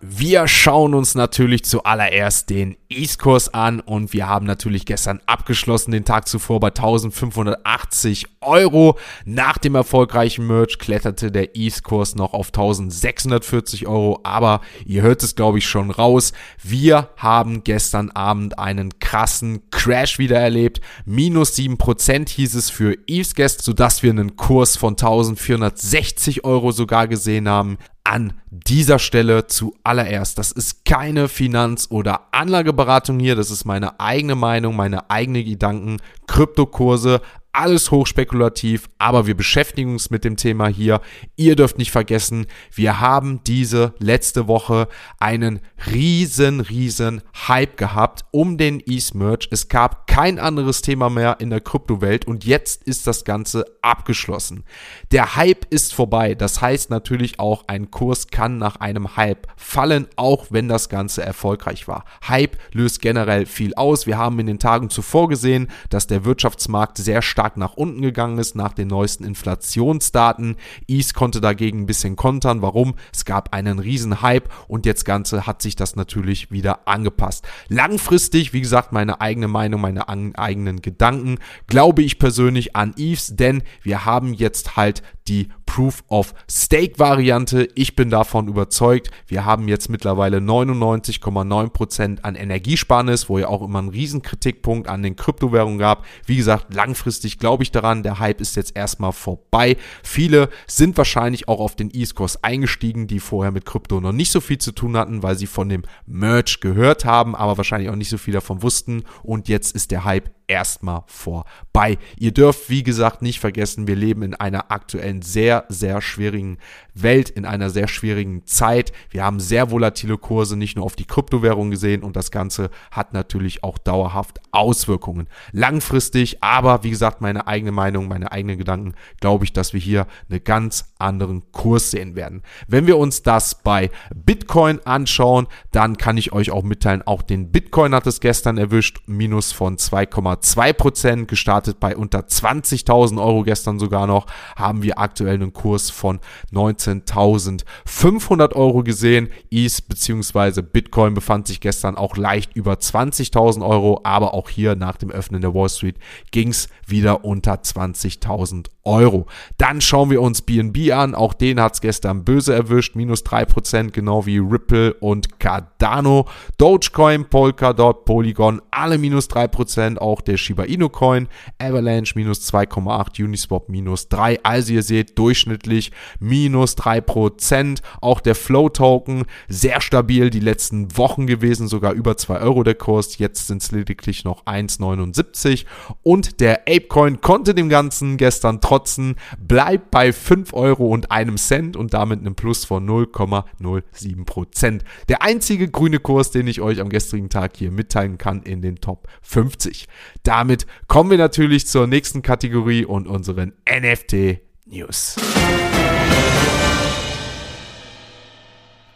Wir 0.00 0.46
schauen 0.46 0.92
uns 0.92 1.14
natürlich 1.14 1.64
zuallererst 1.64 2.50
den 2.50 2.76
E-Kurs 2.90 3.54
an 3.54 3.80
und 3.80 4.12
wir 4.12 4.28
haben 4.28 4.44
natürlich 4.44 4.84
gestern 4.84 5.20
abgeschlossen, 5.24 5.90
den 5.90 6.04
Tag 6.04 6.28
zuvor 6.28 6.60
bei 6.60 6.68
1580 6.68 8.26
Euro. 8.42 8.98
Nach 9.24 9.56
dem 9.56 9.74
erfolgreichen 9.74 10.46
Merch 10.46 10.78
kletterte 10.78 11.32
der 11.32 11.56
E-Kurs 11.56 12.14
noch 12.14 12.34
auf 12.34 12.48
1640 12.48 13.86
Euro, 13.86 14.20
aber 14.22 14.60
ihr 14.84 15.00
hört 15.00 15.22
es 15.22 15.34
glaube 15.34 15.58
ich 15.58 15.66
schon 15.66 15.90
raus. 15.90 16.34
Wir 16.62 17.08
haben 17.16 17.64
gestern 17.64 18.10
Abend 18.10 18.58
einen 18.58 18.98
krassen 18.98 19.70
Crash 19.70 20.18
wieder 20.18 20.38
erlebt. 20.38 20.82
Minus 21.06 21.54
7% 21.54 22.28
hieß 22.28 22.54
es 22.54 22.68
für 22.68 22.98
ETH-Guest, 23.06 23.62
sodass 23.62 24.02
wir 24.02 24.10
einen 24.10 24.36
Kurs 24.36 24.76
von 24.76 24.92
1460 24.92 26.44
Euro 26.44 26.70
sogar 26.70 27.08
gesehen 27.08 27.48
haben 27.48 27.78
an 28.06 28.34
dieser 28.50 29.00
Stelle 29.00 29.48
zuallererst. 29.48 30.38
Das 30.38 30.52
ist 30.52 30.84
keine 30.84 31.28
Finanz- 31.28 31.88
oder 31.90 32.28
Anlageberatung 32.30 33.18
hier, 33.18 33.34
das 33.34 33.50
ist 33.50 33.64
meine 33.64 33.98
eigene 33.98 34.36
Meinung, 34.36 34.76
meine 34.76 35.10
eigenen 35.10 35.44
Gedanken. 35.44 35.96
Kryptokurse 36.28 37.20
alles 37.56 37.90
hochspekulativ, 37.90 38.88
aber 38.98 39.26
wir 39.26 39.34
beschäftigen 39.34 39.92
uns 39.92 40.10
mit 40.10 40.24
dem 40.24 40.36
Thema 40.36 40.68
hier. 40.68 41.00
Ihr 41.36 41.56
dürft 41.56 41.78
nicht 41.78 41.90
vergessen, 41.90 42.46
wir 42.74 43.00
haben 43.00 43.40
diese 43.44 43.94
letzte 43.98 44.46
Woche 44.46 44.88
einen 45.18 45.60
riesen, 45.90 46.60
riesen 46.60 47.22
Hype 47.48 47.78
gehabt 47.78 48.26
um 48.30 48.58
den 48.58 48.82
E-Merch. 48.84 49.48
Es 49.50 49.68
gab 49.68 50.06
kein 50.06 50.38
anderes 50.38 50.82
Thema 50.82 51.08
mehr 51.08 51.36
in 51.40 51.48
der 51.48 51.62
Kryptowelt 51.62 52.26
und 52.26 52.44
jetzt 52.44 52.82
ist 52.84 53.06
das 53.06 53.24
Ganze 53.24 53.64
abgeschlossen. 53.80 54.64
Der 55.10 55.36
Hype 55.36 55.64
ist 55.70 55.94
vorbei. 55.94 56.34
Das 56.34 56.60
heißt 56.60 56.90
natürlich 56.90 57.40
auch, 57.40 57.64
ein 57.68 57.90
Kurs 57.90 58.28
kann 58.28 58.58
nach 58.58 58.76
einem 58.76 59.16
Hype 59.16 59.46
fallen, 59.56 60.08
auch 60.16 60.46
wenn 60.50 60.68
das 60.68 60.90
Ganze 60.90 61.22
erfolgreich 61.22 61.88
war. 61.88 62.04
Hype 62.28 62.58
löst 62.72 63.00
generell 63.00 63.46
viel 63.46 63.74
aus. 63.74 64.06
Wir 64.06 64.18
haben 64.18 64.38
in 64.40 64.46
den 64.46 64.58
Tagen 64.58 64.90
zuvor 64.90 65.28
gesehen, 65.28 65.68
dass 65.88 66.06
der 66.06 66.24
Wirtschaftsmarkt 66.26 66.98
sehr 66.98 67.22
stark 67.22 67.45
nach 67.54 67.74
unten 67.74 68.02
gegangen 68.02 68.38
ist 68.38 68.56
nach 68.56 68.72
den 68.72 68.88
neuesten 68.88 69.24
Inflationsdaten. 69.24 70.56
ETH 70.88 71.14
konnte 71.14 71.40
dagegen 71.40 71.82
ein 71.82 71.86
bisschen 71.86 72.16
kontern. 72.16 72.62
Warum? 72.62 72.94
Es 73.12 73.24
gab 73.24 73.54
einen 73.54 73.78
riesen 73.78 74.22
Hype 74.22 74.48
und 74.68 74.86
jetzt 74.86 75.04
Ganze 75.04 75.46
hat 75.46 75.62
sich 75.62 75.76
das 75.76 75.96
natürlich 75.96 76.50
wieder 76.50 76.88
angepasst. 76.88 77.46
Langfristig, 77.68 78.52
wie 78.52 78.60
gesagt, 78.60 78.92
meine 78.92 79.20
eigene 79.20 79.48
Meinung, 79.48 79.80
meine 79.80 80.08
eigenen 80.08 80.82
Gedanken, 80.82 81.38
glaube 81.66 82.02
ich 82.02 82.18
persönlich 82.18 82.76
an 82.76 82.94
ETHs, 82.96 83.36
denn 83.36 83.62
wir 83.82 84.04
haben 84.04 84.34
jetzt 84.34 84.76
halt 84.76 85.02
die 85.28 85.48
Proof 85.66 86.04
of 86.08 86.32
Stake 86.50 86.98
Variante. 86.98 87.68
Ich 87.74 87.96
bin 87.96 88.08
davon 88.08 88.48
überzeugt. 88.48 89.10
Wir 89.26 89.44
haben 89.44 89.68
jetzt 89.68 89.90
mittlerweile 89.90 90.38
99,9% 90.38 92.22
an 92.22 92.34
Energiesparnis, 92.34 93.28
wo 93.28 93.38
ja 93.38 93.48
auch 93.48 93.62
immer 93.62 93.82
ein 93.82 93.88
Riesenkritikpunkt 93.88 94.88
an 94.88 95.02
den 95.02 95.16
Kryptowährungen 95.16 95.78
gab. 95.78 96.06
Wie 96.24 96.36
gesagt, 96.36 96.72
langfristig 96.72 97.38
glaube 97.38 97.62
ich 97.62 97.72
daran. 97.72 98.02
Der 98.02 98.18
Hype 98.18 98.40
ist 98.40 98.56
jetzt 98.56 98.76
erstmal 98.76 99.12
vorbei. 99.12 99.76
Viele 100.02 100.48
sind 100.66 100.96
wahrscheinlich 100.96 101.48
auch 101.48 101.60
auf 101.60 101.76
den 101.76 101.90
E-Scores 101.92 102.42
eingestiegen, 102.42 103.06
die 103.06 103.20
vorher 103.20 103.52
mit 103.52 103.66
Krypto 103.66 104.00
noch 104.00 104.12
nicht 104.12 104.30
so 104.30 104.40
viel 104.40 104.58
zu 104.58 104.72
tun 104.72 104.96
hatten, 104.96 105.22
weil 105.22 105.36
sie 105.36 105.46
von 105.46 105.68
dem 105.68 105.82
Merch 106.06 106.60
gehört 106.60 107.04
haben, 107.04 107.34
aber 107.34 107.58
wahrscheinlich 107.58 107.90
auch 107.90 107.96
nicht 107.96 108.10
so 108.10 108.18
viel 108.18 108.32
davon 108.32 108.62
wussten. 108.62 109.02
Und 109.22 109.48
jetzt 109.48 109.74
ist 109.74 109.90
der 109.90 110.04
Hype 110.04 110.30
erstmal 110.46 111.02
vorbei. 111.06 111.98
Ihr 112.18 112.32
dürft, 112.32 112.70
wie 112.70 112.82
gesagt, 112.82 113.22
nicht 113.22 113.40
vergessen, 113.40 113.86
wir 113.86 113.96
leben 113.96 114.22
in 114.22 114.34
einer 114.34 114.70
aktuellen 114.70 115.15
sehr, 115.22 115.64
sehr 115.68 116.00
schwierigen 116.00 116.58
Welt, 116.94 117.28
in 117.28 117.44
einer 117.44 117.70
sehr 117.70 117.88
schwierigen 117.88 118.46
Zeit. 118.46 118.92
Wir 119.10 119.24
haben 119.24 119.40
sehr 119.40 119.70
volatile 119.70 120.18
Kurse, 120.18 120.56
nicht 120.56 120.76
nur 120.76 120.84
auf 120.84 120.96
die 120.96 121.04
Kryptowährung 121.04 121.70
gesehen 121.70 122.02
und 122.02 122.16
das 122.16 122.30
Ganze 122.30 122.70
hat 122.90 123.12
natürlich 123.12 123.62
auch 123.62 123.78
dauerhaft 123.78 124.40
Auswirkungen. 124.50 125.28
Langfristig, 125.52 126.42
aber 126.42 126.82
wie 126.82 126.90
gesagt, 126.90 127.20
meine 127.20 127.46
eigene 127.46 127.72
Meinung, 127.72 128.08
meine 128.08 128.32
eigenen 128.32 128.58
Gedanken, 128.58 128.94
glaube 129.20 129.44
ich, 129.44 129.52
dass 129.52 129.72
wir 129.72 129.80
hier 129.80 130.06
einen 130.30 130.42
ganz 130.42 130.92
anderen 130.98 131.42
Kurs 131.52 131.90
sehen 131.90 132.16
werden. 132.16 132.42
Wenn 132.66 132.86
wir 132.86 132.96
uns 132.96 133.22
das 133.22 133.62
bei 133.62 133.90
Bitcoin 134.14 134.80
anschauen, 134.84 135.46
dann 135.72 135.98
kann 135.98 136.16
ich 136.16 136.32
euch 136.32 136.50
auch 136.50 136.62
mitteilen, 136.62 137.02
auch 137.06 137.22
den 137.22 137.52
Bitcoin 137.52 137.94
hat 137.94 138.06
es 138.06 138.20
gestern 138.20 138.56
erwischt, 138.56 139.00
minus 139.06 139.52
von 139.52 139.76
2,2 139.76 140.72
Prozent, 140.72 141.28
gestartet 141.28 141.80
bei 141.80 141.96
unter 141.96 142.20
20.000 142.20 143.22
Euro 143.22 143.42
gestern 143.42 143.78
sogar 143.78 144.06
noch, 144.06 144.26
haben 144.56 144.82
wir 144.82 144.98
aktuell 145.06 145.36
einen 145.36 145.52
Kurs 145.52 145.90
von 145.90 146.18
19.500 146.52 148.54
Euro 148.54 148.82
gesehen. 148.82 149.28
ETH 149.50 149.88
bzw. 149.88 150.62
Bitcoin 150.62 151.14
befand 151.14 151.46
sich 151.46 151.60
gestern 151.60 151.96
auch 151.96 152.16
leicht 152.16 152.54
über 152.54 152.74
20.000 152.74 153.66
Euro, 153.66 154.00
aber 154.04 154.34
auch 154.34 154.50
hier 154.50 154.76
nach 154.76 154.96
dem 154.96 155.10
Öffnen 155.10 155.40
der 155.40 155.54
Wall 155.54 155.68
Street 155.68 155.96
ging 156.30 156.48
es 156.48 156.68
wieder 156.86 157.24
unter 157.24 157.54
20.000 157.54 158.66
Euro. 158.86 159.26
Dann 159.58 159.80
schauen 159.80 160.10
wir 160.10 160.22
uns 160.22 160.42
BNB 160.42 160.92
an, 160.92 161.14
auch 161.14 161.34
den 161.34 161.60
hat 161.60 161.74
es 161.74 161.80
gestern 161.80 162.24
böse 162.24 162.54
erwischt, 162.54 162.94
minus 162.94 163.24
3%, 163.24 163.90
genau 163.90 164.24
wie 164.26 164.38
Ripple 164.38 164.94
und 164.94 165.38
Cardano. 165.38 166.26
Dogecoin, 166.58 167.28
Polkadot, 167.28 168.04
Polygon, 168.04 168.62
alle 168.70 168.98
minus 168.98 169.28
3%, 169.28 169.98
auch 169.98 170.20
der 170.20 170.36
Shiba 170.36 170.64
Inu 170.64 170.88
Coin, 170.88 171.28
Avalanche 171.58 172.12
minus 172.16 172.52
2,8, 172.52 173.24
Uniswap 173.24 173.68
minus 173.68 174.08
3. 174.08 174.42
Also 174.42 174.72
ihr 174.72 174.82
seht 174.82 175.18
durchschnittlich 175.18 175.92
minus 176.20 176.76
3%. 176.76 177.80
Auch 178.00 178.20
der 178.20 178.34
Flow 178.34 178.68
Token 178.68 179.24
sehr 179.48 179.80
stabil 179.80 180.30
die 180.30 180.40
letzten 180.40 180.96
Wochen 180.96 181.26
gewesen, 181.26 181.68
sogar 181.68 181.92
über 181.92 182.16
2 182.16 182.40
Euro 182.40 182.62
der 182.62 182.74
Kurs. 182.74 183.18
Jetzt 183.18 183.48
sind 183.48 183.62
es 183.62 183.72
lediglich 183.72 184.24
noch 184.24 184.44
1,79 184.46 185.64
und 186.02 186.40
der 186.40 186.62
Apecoin 186.68 187.20
konnte 187.20 187.54
dem 187.54 187.68
Ganzen 187.68 188.16
gestern 188.16 188.60
trotzen, 188.76 189.16
bleibt 189.38 189.90
bei 189.90 190.12
5 190.12 190.52
Euro 190.52 190.88
und 190.88 191.10
einem 191.10 191.38
Cent 191.38 191.76
und 191.76 191.94
damit 191.94 192.20
einem 192.20 192.34
Plus 192.34 192.64
von 192.64 192.86
0,07%. 192.86 194.82
Der 195.08 195.22
einzige 195.22 195.68
grüne 195.68 195.98
Kurs, 195.98 196.30
den 196.30 196.46
ich 196.46 196.60
euch 196.60 196.80
am 196.80 196.90
gestrigen 196.90 197.30
Tag 197.30 197.56
hier 197.56 197.70
mitteilen 197.70 198.18
kann 198.18 198.42
in 198.42 198.60
den 198.60 198.76
Top 198.76 199.08
50. 199.22 199.88
Damit 200.22 200.66
kommen 200.88 201.10
wir 201.10 201.18
natürlich 201.18 201.66
zur 201.66 201.86
nächsten 201.86 202.20
Kategorie 202.22 202.84
und 202.84 203.08
unseren 203.08 203.52
NFT 203.68 204.40
News. 204.66 205.16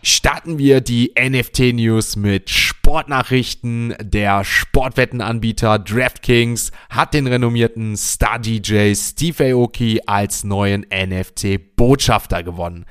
Starten 0.03 0.59
wir 0.59 0.81
die 0.81 1.13
NFT-News 1.19 2.17
mit 2.17 2.51
Sportnachrichten. 2.91 3.95
Der 4.03 4.43
Sportwettenanbieter 4.43 5.79
DraftKings 5.79 6.73
hat 6.89 7.15
den 7.15 7.29
renommierten 7.29 7.97
Star-DJ 7.97 8.95
Steve 8.97 9.53
Aoki 9.55 10.01
als 10.07 10.43
neuen 10.43 10.85
NFT-Botschafter 10.93 12.43
gewonnen. 12.43 12.87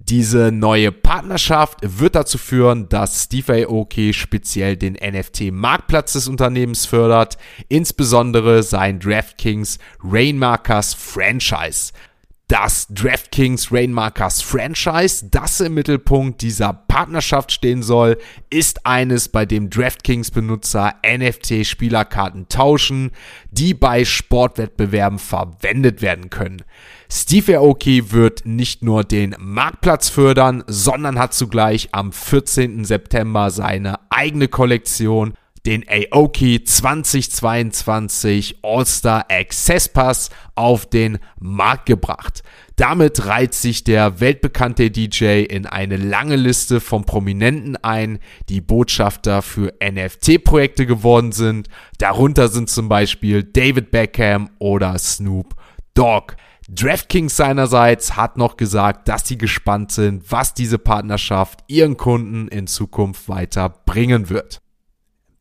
Diese 0.00 0.50
neue 0.50 0.90
Partnerschaft 0.90 1.78
wird 1.80 2.16
dazu 2.16 2.38
führen, 2.38 2.88
dass 2.88 3.22
Steve 3.22 3.68
Aoki 3.68 4.12
speziell 4.14 4.76
den 4.76 4.94
NFT-Marktplatz 4.94 6.14
des 6.14 6.26
Unternehmens 6.26 6.84
fördert, 6.84 7.38
insbesondere 7.68 8.64
sein 8.64 8.98
DraftKings 8.98 9.78
Rainmarkers 10.02 10.92
Franchise 10.92 11.92
das 12.48 12.86
DraftKings 12.90 13.72
Rainmarkers 13.72 14.40
Franchise, 14.40 15.28
das 15.30 15.60
im 15.60 15.74
Mittelpunkt 15.74 16.42
dieser 16.42 16.72
Partnerschaft 16.72 17.50
stehen 17.50 17.82
soll, 17.82 18.18
ist 18.50 18.86
eines, 18.86 19.28
bei 19.28 19.44
dem 19.44 19.68
DraftKings-Benutzer 19.68 20.94
NFT-Spielerkarten 21.04 22.48
tauschen, 22.48 23.10
die 23.50 23.74
bei 23.74 24.04
Sportwettbewerben 24.04 25.18
verwendet 25.18 26.02
werden 26.02 26.30
können. 26.30 26.62
Steve 27.10 27.58
Aoki 27.58 28.12
wird 28.12 28.46
nicht 28.46 28.82
nur 28.82 29.02
den 29.02 29.34
Marktplatz 29.40 30.08
fördern, 30.08 30.62
sondern 30.68 31.18
hat 31.18 31.34
zugleich 31.34 31.88
am 31.92 32.12
14. 32.12 32.84
September 32.84 33.50
seine 33.50 33.98
eigene 34.10 34.46
Kollektion 34.46 35.34
den 35.66 35.84
Aoki 35.88 36.62
2022 36.62 38.60
All-Star 38.62 39.26
Access 39.28 39.88
Pass 39.88 40.30
auf 40.54 40.86
den 40.86 41.18
Markt 41.40 41.86
gebracht. 41.86 42.44
Damit 42.76 43.26
reiht 43.26 43.52
sich 43.52 43.82
der 43.82 44.20
weltbekannte 44.20 44.92
DJ 44.92 45.42
in 45.42 45.66
eine 45.66 45.96
lange 45.96 46.36
Liste 46.36 46.80
von 46.80 47.04
Prominenten 47.04 47.76
ein, 47.76 48.20
die 48.48 48.60
Botschafter 48.60 49.42
für 49.42 49.74
NFT-Projekte 49.82 50.86
geworden 50.86 51.32
sind. 51.32 51.68
Darunter 51.98 52.48
sind 52.48 52.70
zum 52.70 52.88
Beispiel 52.88 53.42
David 53.42 53.90
Beckham 53.90 54.50
oder 54.60 54.96
Snoop 54.98 55.56
Dogg. 55.94 56.34
DraftKings 56.68 57.36
seinerseits 57.36 58.16
hat 58.16 58.36
noch 58.36 58.56
gesagt, 58.56 59.08
dass 59.08 59.26
sie 59.26 59.38
gespannt 59.38 59.90
sind, 59.90 60.30
was 60.30 60.54
diese 60.54 60.78
Partnerschaft 60.78 61.64
ihren 61.66 61.96
Kunden 61.96 62.48
in 62.48 62.66
Zukunft 62.66 63.28
weiter 63.28 63.68
bringen 63.68 64.28
wird. 64.28 64.60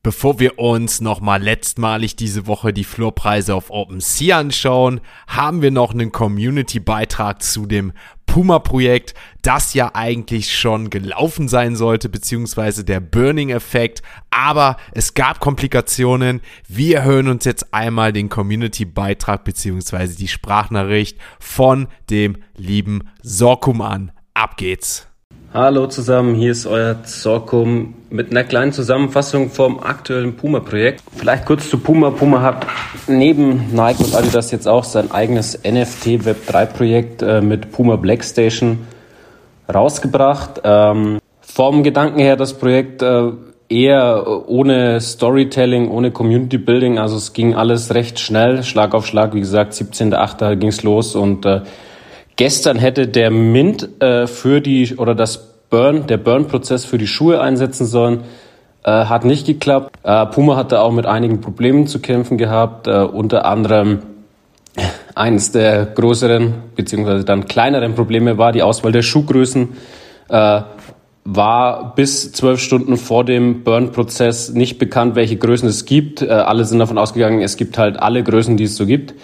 Bevor 0.06 0.40
wir 0.40 0.60
uns 0.60 1.02
nochmal 1.02 1.42
letztmalig 1.42 2.16
diese 2.16 2.46
Woche 2.46 2.72
die 2.72 2.84
Floorpreise 2.84 3.56
auf 3.56 3.72
OpenSea 3.72 4.38
anschauen, 4.38 5.02
haben 5.26 5.64
wir 5.64 5.72
noch 5.72 5.96
einen 5.96 6.12
Community-Beitrag 6.12 7.42
zu 7.42 7.66
dem 7.66 7.92
Puma-Projekt, 8.28 9.16
das 9.42 9.74
ja 9.74 9.96
eigentlich 9.96 10.56
schon 10.56 10.92
gelaufen 10.92 11.48
sein 11.48 11.76
sollte, 11.76 12.08
beziehungsweise 12.08 12.86
der 12.86 13.00
Burning-Effekt. 13.00 14.04
Aber 14.30 14.78
es 14.92 15.16
gab 15.16 15.40
Komplikationen. 15.40 16.42
Wir 16.68 17.02
hören 17.02 17.28
uns 17.28 17.44
jetzt 17.44 17.74
einmal 17.74 18.14
den 18.14 18.30
Community-Beitrag, 18.30 19.44
beziehungsweise 19.44 20.16
die 20.16 20.28
Sprachnachricht 20.28 21.18
von 21.40 21.88
dem 22.12 22.38
lieben 22.56 23.10
Sorkum 23.24 23.82
an. 23.82 24.12
Ab 24.36 24.56
geht's! 24.58 25.08
Hallo 25.56 25.88
zusammen, 25.88 26.36
hier 26.36 26.52
ist 26.52 26.66
euer 26.66 27.02
Zorkum 27.06 27.94
mit 28.10 28.30
einer 28.30 28.44
kleinen 28.44 28.74
Zusammenfassung 28.74 29.50
vom 29.50 29.80
aktuellen 29.80 30.36
Puma-Projekt. 30.36 31.02
Vielleicht 31.16 31.46
kurz 31.46 31.70
zu 31.70 31.78
Puma. 31.78 32.10
Puma 32.10 32.42
hat 32.42 32.68
neben 33.08 33.74
Nike 33.74 34.04
und 34.04 34.16
Adidas 34.16 34.52
jetzt 34.52 34.68
auch 34.68 34.84
sein 34.84 35.12
eigenes 35.12 35.58
NFT 35.64 36.26
Web 36.26 36.40
3-Projekt 36.50 37.22
äh, 37.22 37.40
mit 37.40 37.72
Puma 37.72 37.96
Blackstation 37.96 38.80
rausgebracht. 39.74 40.60
Ähm, 40.66 41.20
vom 41.40 41.84
Gedanken 41.84 42.20
her, 42.20 42.36
das 42.36 42.56
Projekt 42.58 43.02
äh, 43.02 43.32
eher 43.70 44.44
ohne 44.50 45.00
Storytelling, 45.00 45.90
ohne 45.90 46.12
Community 46.12 46.58
Building. 46.58 47.00
Also 47.00 47.16
es 47.16 47.32
ging 47.32 47.56
alles 47.56 47.94
recht 47.94 48.20
schnell, 48.20 48.62
Schlag 48.64 48.94
auf 48.94 49.08
Schlag. 49.08 49.34
Wie 49.34 49.40
gesagt, 49.40 49.72
17.8. 49.72 50.58
ging's 50.58 50.84
los 50.84 51.16
und 51.16 51.46
äh, 51.46 51.62
gestern 52.36 52.78
hätte 52.78 53.08
der 53.08 53.32
Mint 53.32 54.02
äh, 54.02 54.28
für 54.28 54.62
die 54.62 54.96
oder 54.96 55.16
das 55.16 55.54
Burn, 55.70 56.08
der 56.08 56.18
Burn-Prozess 56.18 56.86
für 56.86 56.98
die 56.98 57.08
Schuhe 57.08 57.42
einsetzen 57.42 57.86
sollen. 57.86 58.24
Äh, 58.84 58.92
hat 58.92 59.26
nicht 59.26 59.46
geklappt. 59.46 59.96
Äh, 60.04 60.26
Puma 60.28 60.56
hatte 60.56 60.82
auch 60.82 60.92
mit 60.92 61.06
einigen 61.06 61.42
Problemen 61.42 61.88
zu 61.88 62.00
kämpfen 62.00 62.38
gehabt, 62.38 62.88
äh, 62.88 63.00
unter 63.00 63.46
anderem 63.46 64.00
eines 65.16 65.52
der 65.52 65.86
größeren 65.86 66.54
beziehungsweise 66.76 67.24
dann 67.24 67.46
kleineren 67.46 67.96
Probleme 67.96 68.38
war 68.38 68.52
die 68.52 68.62
Auswahl 68.62 68.92
der 68.92 69.02
Schuhgrößen. 69.02 69.70
Äh, 70.30 70.62
war 71.28 71.96
bis 71.96 72.32
zwölf 72.34 72.60
Stunden 72.60 72.98
vor 72.98 73.26
dem 73.26 73.64
Burn-Prozess 73.64 74.52
nicht 74.54 74.78
bekannt, 74.78 75.16
welche 75.16 75.38
Größen 75.38 75.68
es 75.68 75.86
gibt. 75.86 76.22
Äh, 76.22 76.30
alle 76.30 76.66
sind 76.66 76.78
davon 76.78 77.00
ausgegangen, 77.00 77.42
es 77.42 77.58
gibt 77.58 77.80
halt 77.80 77.98
alle 77.98 78.24
Größen, 78.24 78.58
die 78.58 78.66
es 78.66 78.76
so 78.76 78.86
gibt. 78.86 79.16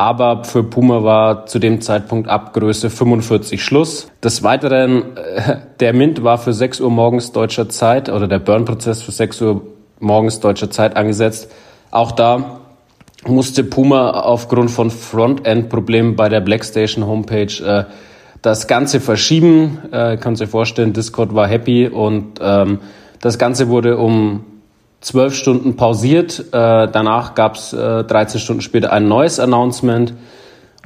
Aber 0.00 0.44
für 0.44 0.62
Puma 0.62 1.04
war 1.04 1.44
zu 1.44 1.58
dem 1.58 1.82
Zeitpunkt 1.82 2.26
ab 2.26 2.54
Größe 2.54 2.88
45 2.88 3.62
Schluss. 3.62 4.10
Des 4.24 4.42
Weiteren, 4.42 5.14
äh, 5.18 5.58
der 5.78 5.92
Mint 5.92 6.24
war 6.24 6.38
für 6.38 6.54
6 6.54 6.80
Uhr 6.80 6.88
morgens 6.90 7.32
deutscher 7.32 7.68
Zeit 7.68 8.08
oder 8.08 8.26
der 8.26 8.38
Burn-Prozess 8.38 9.02
für 9.02 9.12
6 9.12 9.42
Uhr 9.42 9.60
morgens 9.98 10.40
deutscher 10.40 10.70
Zeit 10.70 10.96
angesetzt. 10.96 11.52
Auch 11.90 12.12
da 12.12 12.60
musste 13.26 13.62
Puma 13.62 14.12
aufgrund 14.12 14.70
von 14.70 14.90
Frontend-Problemen 14.90 16.16
bei 16.16 16.30
der 16.30 16.40
Blackstation 16.40 17.06
Homepage 17.06 17.62
äh, 17.62 17.84
das 18.40 18.68
Ganze 18.68 19.00
verschieben. 19.00 19.80
Äh, 19.92 20.16
kannst 20.16 20.40
dir 20.40 20.46
vorstellen, 20.46 20.94
Discord 20.94 21.34
war 21.34 21.46
happy 21.46 21.88
und 21.88 22.40
ähm, 22.40 22.78
das 23.20 23.38
Ganze 23.38 23.68
wurde 23.68 23.98
um 23.98 24.46
zwölf 25.00 25.34
Stunden 25.34 25.76
pausiert. 25.76 26.40
Äh, 26.52 26.52
danach 26.52 27.34
gab 27.34 27.56
es 27.56 27.72
äh, 27.72 28.04
13 28.04 28.40
Stunden 28.40 28.62
später 28.62 28.92
ein 28.92 29.08
neues 29.08 29.40
Announcement. 29.40 30.14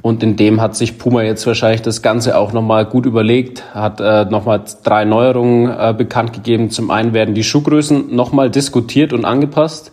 Und 0.01 0.21
in 0.21 0.35
dem 0.35 0.61
hat 0.61 0.75
sich 0.75 0.99
Puma 0.99 1.23
jetzt 1.23 1.47
wahrscheinlich 1.47 1.81
das 1.81 2.03
Ganze 2.03 2.37
auch 2.37 2.53
nochmal 2.53 2.85
gut 2.85 3.07
überlegt, 3.07 3.73
hat 3.73 3.99
äh, 3.99 4.25
nochmal 4.25 4.63
drei 4.83 5.03
Neuerungen 5.03 5.67
äh, 5.67 5.95
bekannt 5.97 6.31
gegeben. 6.31 6.69
Zum 6.69 6.91
einen 6.91 7.13
werden 7.13 7.33
die 7.33 7.43
Schuhgrößen 7.43 8.15
nochmal 8.15 8.51
diskutiert 8.51 9.13
und 9.13 9.25
angepasst. 9.25 9.91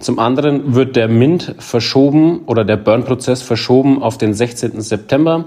Zum 0.00 0.18
anderen 0.18 0.74
wird 0.74 0.96
der 0.96 1.06
Mint 1.06 1.54
verschoben 1.58 2.40
oder 2.46 2.64
der 2.64 2.76
Burn-Prozess 2.76 3.40
verschoben 3.42 4.02
auf 4.02 4.18
den 4.18 4.34
16. 4.34 4.80
September. 4.80 5.44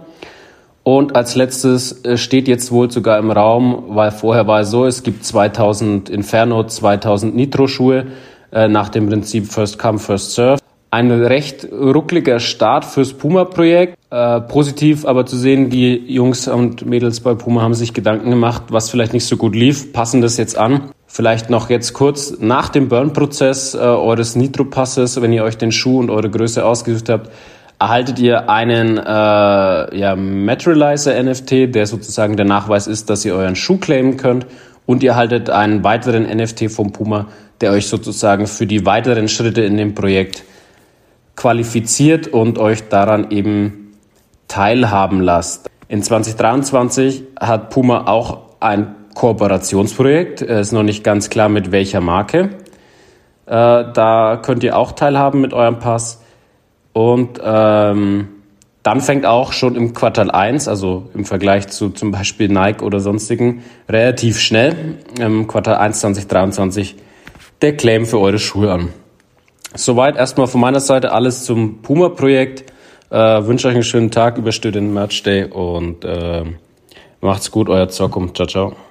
Und 0.89 1.15
als 1.15 1.35
letztes 1.35 2.03
äh, 2.03 2.17
steht 2.17 2.47
jetzt 2.47 2.71
wohl 2.71 2.89
sogar 2.89 3.19
im 3.19 3.29
Raum, 3.29 3.83
weil 3.89 4.09
vorher 4.09 4.47
war 4.47 4.61
es 4.61 4.71
so, 4.71 4.87
es 4.87 5.03
gibt 5.03 5.23
2000 5.23 6.09
Inferno, 6.09 6.63
2000 6.63 7.35
Nitro-Schuhe 7.35 8.07
äh, 8.51 8.67
nach 8.67 8.89
dem 8.89 9.07
Prinzip 9.07 9.45
First 9.45 9.77
Come, 9.77 9.99
First 9.99 10.33
Serve. 10.33 10.59
Ein 10.89 11.11
recht 11.11 11.67
ruckliger 11.71 12.39
Start 12.39 12.85
fürs 12.85 13.13
Puma-Projekt. 13.13 13.99
Äh, 14.09 14.41
positiv 14.41 15.05
aber 15.05 15.27
zu 15.27 15.37
sehen, 15.37 15.69
die 15.69 15.93
Jungs 16.11 16.47
und 16.47 16.83
Mädels 16.87 17.19
bei 17.19 17.35
Puma 17.35 17.61
haben 17.61 17.75
sich 17.75 17.93
Gedanken 17.93 18.31
gemacht, 18.31 18.63
was 18.69 18.89
vielleicht 18.89 19.13
nicht 19.13 19.27
so 19.27 19.37
gut 19.37 19.53
lief, 19.53 19.93
passen 19.93 20.21
das 20.21 20.37
jetzt 20.37 20.57
an. 20.57 20.89
Vielleicht 21.05 21.51
noch 21.51 21.69
jetzt 21.69 21.93
kurz 21.93 22.39
nach 22.39 22.69
dem 22.69 22.87
Burn-Prozess 22.87 23.75
äh, 23.75 23.77
eures 23.77 24.35
Nitro-Passes, 24.35 25.21
wenn 25.21 25.33
ihr 25.33 25.43
euch 25.43 25.59
den 25.59 25.71
Schuh 25.71 25.99
und 25.99 26.09
eure 26.09 26.31
Größe 26.31 26.65
ausgesucht 26.65 27.09
habt, 27.09 27.29
erhaltet 27.79 28.19
ihr 28.19 28.49
einen 28.49 28.97
äh, 28.97 29.01
ja, 29.97 30.15
Materializer 30.15 31.21
NFT, 31.21 31.73
der 31.73 31.87
sozusagen 31.87 32.35
der 32.35 32.45
Nachweis 32.45 32.87
ist, 32.87 33.09
dass 33.09 33.23
ihr 33.23 33.33
euren 33.33 33.55
Schuh 33.55 33.77
claimen 33.77 34.17
könnt. 34.17 34.45
Und 34.85 35.03
ihr 35.03 35.11
erhaltet 35.11 35.49
einen 35.49 35.83
weiteren 35.83 36.23
NFT 36.23 36.71
vom 36.71 36.91
Puma, 36.91 37.27
der 37.61 37.71
euch 37.71 37.87
sozusagen 37.87 38.47
für 38.47 38.65
die 38.65 38.85
weiteren 38.85 39.27
Schritte 39.29 39.61
in 39.61 39.77
dem 39.77 39.93
Projekt 39.93 40.43
qualifiziert 41.35 42.27
und 42.27 42.57
euch 42.57 42.89
daran 42.89 43.31
eben 43.31 43.93
teilhaben 44.47 45.21
lasst. 45.21 45.69
In 45.87 46.03
2023 46.03 47.23
hat 47.39 47.69
Puma 47.69 48.07
auch 48.07 48.39
ein 48.59 48.95
Kooperationsprojekt. 49.13 50.41
Es 50.41 50.67
ist 50.67 50.73
noch 50.73 50.83
nicht 50.83 51.03
ganz 51.03 51.29
klar 51.29 51.49
mit 51.49 51.71
welcher 51.71 52.01
Marke. 52.01 52.49
Äh, 53.45 53.85
da 53.93 54.39
könnt 54.41 54.63
ihr 54.63 54.77
auch 54.77 54.91
teilhaben 54.91 55.39
mit 55.39 55.53
eurem 55.53 55.79
Pass. 55.79 56.18
Und 56.99 57.39
ähm, 57.41 58.27
dann 58.83 58.99
fängt 58.99 59.25
auch 59.25 59.53
schon 59.53 59.77
im 59.77 59.93
Quartal 59.93 60.29
1, 60.29 60.67
also 60.67 61.07
im 61.13 61.23
Vergleich 61.23 61.69
zu 61.69 61.91
zum 61.91 62.11
Beispiel 62.11 62.49
Nike 62.49 62.83
oder 62.83 62.99
sonstigen, 62.99 63.63
relativ 63.87 64.37
schnell 64.37 64.97
im 65.17 65.47
Quartal 65.47 65.75
1 65.75 66.01
2023 66.01 66.97
der 67.61 67.77
Claim 67.77 68.05
für 68.05 68.19
eure 68.19 68.37
Schuhe 68.37 68.73
an. 68.73 68.89
Soweit 69.75 70.17
erstmal 70.17 70.47
von 70.47 70.59
meiner 70.59 70.81
Seite 70.81 71.13
alles 71.13 71.45
zum 71.45 71.81
Puma-Projekt. 71.81 72.65
Äh, 73.09 73.15
wünsche 73.15 73.69
euch 73.69 73.75
einen 73.75 73.83
schönen 73.83 74.11
Tag, 74.11 74.37
übersteht 74.37 74.75
den 74.75 74.93
Merch 74.93 75.23
Day 75.23 75.45
und 75.45 76.03
äh, 76.03 76.43
macht's 77.21 77.49
gut, 77.49 77.69
euer 77.69 77.87
Zockum. 77.87 78.35
Ciao, 78.35 78.45
ciao. 78.45 78.88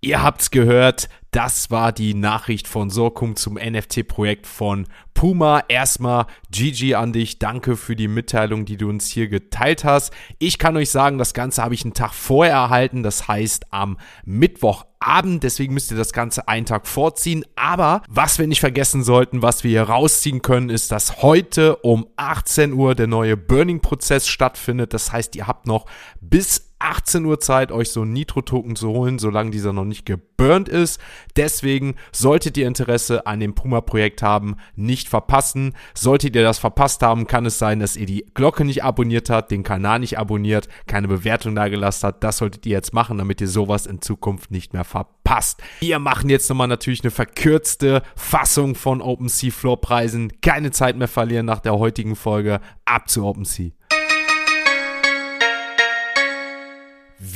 Ihr 0.00 0.22
habt's 0.22 0.50
gehört, 0.50 1.08
das 1.30 1.70
war 1.70 1.92
die 1.92 2.14
Nachricht 2.14 2.66
von 2.66 2.88
Sorkum 2.88 3.36
zum 3.36 3.54
NFT-Projekt 3.54 4.46
von 4.46 4.86
Puma. 5.12 5.64
Erstmal 5.68 6.26
GG 6.50 6.94
an 6.94 7.12
dich. 7.12 7.38
Danke 7.38 7.76
für 7.76 7.96
die 7.96 8.08
Mitteilung, 8.08 8.64
die 8.64 8.76
du 8.76 8.88
uns 8.88 9.08
hier 9.08 9.28
geteilt 9.28 9.84
hast. 9.84 10.14
Ich 10.38 10.58
kann 10.58 10.76
euch 10.76 10.90
sagen, 10.90 11.18
das 11.18 11.34
Ganze 11.34 11.62
habe 11.62 11.74
ich 11.74 11.84
einen 11.84 11.94
Tag 11.94 12.14
vorher 12.14 12.54
erhalten. 12.54 13.02
Das 13.02 13.28
heißt 13.28 13.70
am 13.70 13.98
Mittwochabend. 14.24 15.42
Deswegen 15.42 15.74
müsst 15.74 15.90
ihr 15.90 15.98
das 15.98 16.14
Ganze 16.14 16.48
einen 16.48 16.64
Tag 16.64 16.86
vorziehen. 16.86 17.44
Aber 17.54 18.02
was 18.08 18.38
wir 18.38 18.46
nicht 18.46 18.60
vergessen 18.60 19.04
sollten, 19.04 19.42
was 19.42 19.62
wir 19.62 19.70
hier 19.70 19.82
rausziehen 19.82 20.40
können, 20.40 20.70
ist, 20.70 20.90
dass 20.90 21.22
heute 21.22 21.76
um 21.76 22.06
18 22.16 22.72
Uhr 22.72 22.94
der 22.94 23.08
neue 23.08 23.36
Burning-Prozess 23.36 24.26
stattfindet. 24.26 24.94
Das 24.94 25.12
heißt, 25.12 25.36
ihr 25.36 25.46
habt 25.46 25.66
noch 25.66 25.84
bis 26.20 26.66
18 26.86 27.24
Uhr 27.24 27.40
Zeit, 27.40 27.72
euch 27.72 27.90
so 27.90 28.02
einen 28.02 28.12
Nitro-Token 28.12 28.76
zu 28.76 28.90
holen, 28.90 29.18
solange 29.18 29.50
dieser 29.50 29.72
noch 29.72 29.84
nicht 29.84 30.06
geburnt 30.06 30.68
ist. 30.68 31.00
Deswegen 31.34 31.96
solltet 32.12 32.56
ihr 32.56 32.68
Interesse 32.68 33.26
an 33.26 33.40
dem 33.40 33.54
Puma-Projekt 33.54 34.22
haben, 34.22 34.56
nicht 34.76 35.08
verpassen. 35.08 35.74
Solltet 35.94 36.36
ihr 36.36 36.42
das 36.42 36.60
verpasst 36.60 37.02
haben, 37.02 37.26
kann 37.26 37.44
es 37.44 37.58
sein, 37.58 37.80
dass 37.80 37.96
ihr 37.96 38.06
die 38.06 38.24
Glocke 38.34 38.64
nicht 38.64 38.84
abonniert 38.84 39.30
habt, 39.30 39.50
den 39.50 39.64
Kanal 39.64 39.98
nicht 39.98 40.18
abonniert, 40.18 40.68
keine 40.86 41.08
Bewertung 41.08 41.56
da 41.56 41.66
gelassen 41.68 42.06
habt. 42.06 42.22
Das 42.22 42.38
solltet 42.38 42.64
ihr 42.66 42.72
jetzt 42.72 42.94
machen, 42.94 43.18
damit 43.18 43.40
ihr 43.40 43.48
sowas 43.48 43.86
in 43.86 44.00
Zukunft 44.00 44.52
nicht 44.52 44.72
mehr 44.72 44.84
verpasst. 44.84 45.60
Wir 45.80 45.98
machen 45.98 46.30
jetzt 46.30 46.48
nochmal 46.48 46.68
natürlich 46.68 47.02
eine 47.02 47.10
verkürzte 47.10 48.02
Fassung 48.14 48.76
von 48.76 49.02
OpenSea 49.02 49.50
Floorpreisen. 49.50 50.40
Keine 50.40 50.70
Zeit 50.70 50.96
mehr 50.96 51.08
verlieren 51.08 51.46
nach 51.46 51.60
der 51.60 51.76
heutigen 51.78 52.14
Folge. 52.14 52.60
Ab 52.84 53.10
zu 53.10 53.24
OpenSea. 53.24 53.72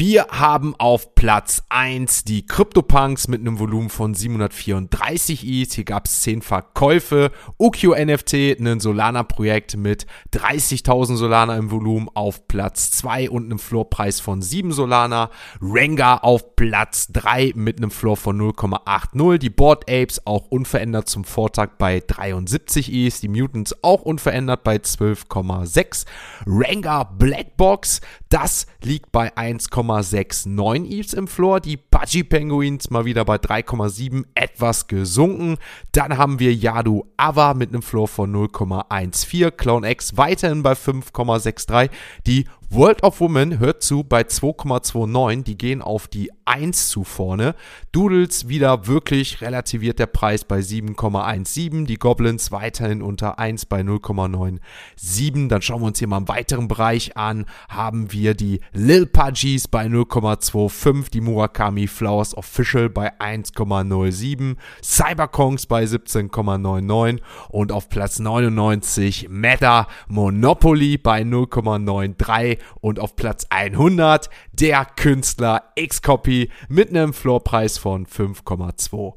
Wir 0.00 0.28
haben 0.30 0.74
auf 0.78 1.14
Platz 1.14 1.62
1 1.68 2.24
die 2.24 2.46
CryptoPunks 2.46 3.28
mit 3.28 3.42
einem 3.42 3.58
Volumen 3.58 3.90
von 3.90 4.14
734 4.14 5.46
ETH. 5.46 5.74
Hier 5.74 5.84
gab 5.84 6.06
es 6.06 6.22
10 6.22 6.40
Verkäufe. 6.40 7.30
UQ 7.58 7.98
NFT, 7.98 8.58
ein 8.58 8.80
Solana-Projekt 8.80 9.76
mit 9.76 10.06
30.000 10.32 11.16
Solana 11.16 11.54
im 11.58 11.70
Volumen 11.70 12.08
auf 12.14 12.48
Platz 12.48 12.90
2 12.92 13.28
und 13.28 13.44
einem 13.44 13.58
Floorpreis 13.58 14.20
von 14.20 14.40
7 14.40 14.72
Solana. 14.72 15.28
Rengar 15.60 16.24
auf 16.24 16.56
Platz 16.56 17.08
3 17.12 17.52
mit 17.54 17.76
einem 17.76 17.90
Floor 17.90 18.16
von 18.16 18.40
0,80. 18.40 19.36
Die 19.36 19.50
Board 19.50 19.82
Apes 19.90 20.26
auch 20.26 20.46
unverändert 20.46 21.10
zum 21.10 21.24
Vortag 21.24 21.72
bei 21.76 22.00
73 22.00 22.90
ETH. 22.90 23.20
Die 23.20 23.28
Mutants 23.28 23.76
auch 23.82 24.00
unverändert 24.00 24.64
bei 24.64 24.76
12,6. 24.76 26.06
Rengar 26.46 27.18
Blackbox, 27.18 28.00
das 28.30 28.66
liegt 28.82 29.12
bei 29.12 29.36
1, 29.36 29.68
1,69 29.98 30.90
ETH 30.90 31.12
im 31.14 31.26
Floor. 31.26 31.60
Die 31.60 31.76
Pudgy 31.76 32.24
Penguins 32.24 32.90
mal 32.90 33.04
wieder 33.04 33.24
bei 33.24 33.36
3,7, 33.36 34.24
etwas 34.34 34.86
gesunken. 34.86 35.56
Dann 35.92 36.16
haben 36.16 36.38
wir 36.38 36.54
Yadu 36.54 37.04
Ava 37.16 37.54
mit 37.54 37.70
einem 37.70 37.82
Floor 37.82 38.08
von 38.08 38.34
0,14. 38.34 39.50
Clown 39.50 39.84
X 39.84 40.16
weiterhin 40.16 40.62
bei 40.62 40.72
5,63. 40.72 41.90
Die 42.26 42.46
World 42.72 43.02
of 43.02 43.20
Women 43.20 43.58
hört 43.58 43.82
zu 43.82 44.04
bei 44.04 44.22
2,29. 44.22 45.42
Die 45.42 45.58
gehen 45.58 45.82
auf 45.82 46.06
die 46.06 46.30
1 46.44 46.88
zu 46.88 47.02
vorne. 47.02 47.56
Doodles 47.90 48.46
wieder 48.46 48.86
wirklich 48.86 49.40
relativiert 49.40 49.98
der 49.98 50.06
Preis 50.06 50.44
bei 50.44 50.60
7,17. 50.60 51.86
Die 51.86 51.96
Goblins 51.96 52.52
weiterhin 52.52 53.02
unter 53.02 53.40
1 53.40 53.66
bei 53.66 53.80
0,97. 53.80 55.48
Dann 55.48 55.62
schauen 55.62 55.82
wir 55.82 55.88
uns 55.88 55.98
hier 55.98 56.06
mal 56.06 56.18
im 56.18 56.28
weiteren 56.28 56.68
Bereich 56.68 57.16
an. 57.16 57.46
Haben 57.68 58.12
wir 58.12 58.34
die 58.34 58.60
Lil 58.72 59.06
Pudgies 59.06 59.66
bei 59.66 59.86
0,25. 59.86 61.10
Die 61.10 61.22
Murakami 61.22 61.88
Flowers 61.88 62.36
Official 62.36 62.88
bei 62.88 63.18
1,07. 63.18 64.54
Cyberkongs 64.80 65.66
bei 65.66 65.82
17,99. 65.82 67.18
Und 67.48 67.72
auf 67.72 67.88
Platz 67.88 68.20
99 68.20 69.26
Meta 69.28 69.88
Monopoly 70.06 70.98
bei 70.98 71.22
0,93 71.22 72.59
und 72.80 73.00
auf 73.00 73.16
Platz 73.16 73.46
100 73.50 74.30
der 74.52 74.84
Künstler 74.84 75.64
X-Copy 75.74 76.50
mit 76.68 76.90
einem 76.90 77.12
Floorpreis 77.12 77.78
von 77.78 78.06
5,20. 78.06 79.14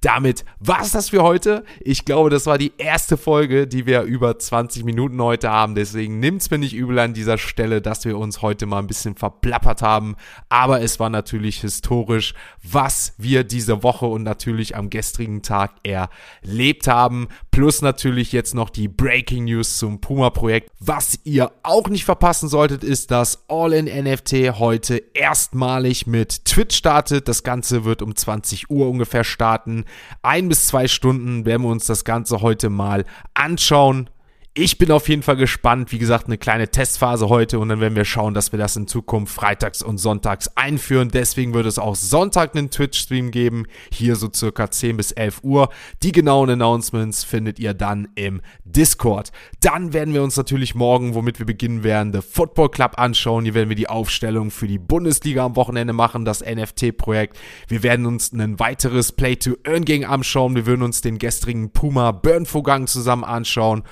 Damit 0.00 0.44
war 0.58 0.82
es 0.82 0.92
das 0.92 1.10
für 1.10 1.22
heute. 1.22 1.64
Ich 1.80 2.04
glaube, 2.04 2.28
das 2.28 2.46
war 2.46 2.58
die 2.58 2.72
erste 2.76 3.16
Folge, 3.16 3.66
die 3.66 3.86
wir 3.86 4.02
über 4.02 4.38
20 4.38 4.84
Minuten 4.84 5.20
heute 5.22 5.50
haben. 5.50 5.74
Deswegen 5.74 6.20
nimmt 6.20 6.42
es 6.42 6.50
mir 6.50 6.58
nicht 6.58 6.74
übel 6.74 6.98
an 6.98 7.14
dieser 7.14 7.38
Stelle, 7.38 7.80
dass 7.80 8.04
wir 8.04 8.18
uns 8.18 8.42
heute 8.42 8.66
mal 8.66 8.78
ein 8.78 8.86
bisschen 8.86 9.14
verplappert 9.14 9.80
haben. 9.80 10.16
Aber 10.48 10.82
es 10.82 11.00
war 11.00 11.08
natürlich 11.08 11.60
historisch, 11.60 12.34
was 12.62 13.14
wir 13.16 13.44
diese 13.44 13.82
Woche 13.82 14.06
und 14.06 14.22
natürlich 14.22 14.76
am 14.76 14.90
gestrigen 14.90 15.42
Tag 15.42 15.72
erlebt 15.82 16.88
haben. 16.88 17.28
Plus 17.50 17.80
natürlich 17.80 18.32
jetzt 18.32 18.54
noch 18.54 18.70
die 18.70 18.88
Breaking 18.88 19.44
News 19.44 19.78
zum 19.78 20.00
Puma-Projekt. 20.00 20.70
Was 20.78 21.18
ihr 21.24 21.52
auch 21.62 21.88
nicht 21.88 22.04
verpassen 22.42 22.48
solltet, 22.48 22.84
ist, 22.84 23.10
dass 23.10 23.44
All-in-NFT 23.48 24.58
heute 24.58 25.02
erstmalig 25.14 26.06
mit 26.06 26.44
Twitch 26.44 26.76
startet. 26.76 27.28
Das 27.28 27.42
Ganze 27.42 27.84
wird 27.84 28.02
um 28.02 28.14
20 28.14 28.70
Uhr 28.70 28.88
ungefähr 28.88 29.24
starten. 29.24 29.84
Ein 30.22 30.48
bis 30.48 30.66
zwei 30.66 30.88
Stunden 30.88 31.44
werden 31.44 31.62
wir 31.62 31.70
uns 31.70 31.86
das 31.86 32.04
Ganze 32.04 32.40
heute 32.40 32.70
mal 32.70 33.04
anschauen. 33.34 34.10
Ich 34.54 34.76
bin 34.76 34.92
auf 34.92 35.08
jeden 35.08 35.22
Fall 35.22 35.36
gespannt. 35.36 35.92
Wie 35.92 35.98
gesagt, 35.98 36.26
eine 36.26 36.36
kleine 36.36 36.68
Testphase 36.68 37.30
heute 37.30 37.58
und 37.58 37.70
dann 37.70 37.80
werden 37.80 37.96
wir 37.96 38.04
schauen, 38.04 38.34
dass 38.34 38.52
wir 38.52 38.58
das 38.58 38.76
in 38.76 38.86
Zukunft 38.86 39.34
freitags 39.34 39.80
und 39.80 39.96
sonntags 39.96 40.54
einführen. 40.58 41.08
Deswegen 41.08 41.54
wird 41.54 41.64
es 41.64 41.78
auch 41.78 41.96
Sonntag 41.96 42.54
einen 42.54 42.68
Twitch-Stream 42.68 43.30
geben. 43.30 43.64
Hier 43.90 44.14
so 44.14 44.28
circa 44.30 44.70
10 44.70 44.98
bis 44.98 45.12
11 45.12 45.40
Uhr. 45.42 45.70
Die 46.02 46.12
genauen 46.12 46.50
Announcements 46.50 47.24
findet 47.24 47.58
ihr 47.60 47.72
dann 47.72 48.08
im 48.14 48.42
Discord. 48.66 49.32
Dann 49.60 49.94
werden 49.94 50.12
wir 50.12 50.22
uns 50.22 50.36
natürlich 50.36 50.74
morgen, 50.74 51.14
womit 51.14 51.38
wir 51.38 51.46
beginnen 51.46 51.82
werden, 51.82 52.12
The 52.12 52.20
Football 52.20 52.68
Club 52.68 52.98
anschauen. 52.98 53.44
Hier 53.44 53.54
werden 53.54 53.70
wir 53.70 53.76
die 53.76 53.88
Aufstellung 53.88 54.50
für 54.50 54.68
die 54.68 54.78
Bundesliga 54.78 55.46
am 55.46 55.56
Wochenende 55.56 55.94
machen, 55.94 56.26
das 56.26 56.44
NFT-Projekt. 56.44 57.38
Wir 57.68 57.82
werden 57.82 58.04
uns 58.04 58.34
ein 58.34 58.58
weiteres 58.58 59.12
Play-to-Earn-Game 59.12 60.04
anschauen. 60.04 60.54
Wir 60.56 60.66
würden 60.66 60.82
uns 60.82 61.00
den 61.00 61.16
gestrigen 61.16 61.70
Puma-Burn-Vorgang 61.70 62.86
zusammen 62.86 63.24
anschauen 63.24 63.84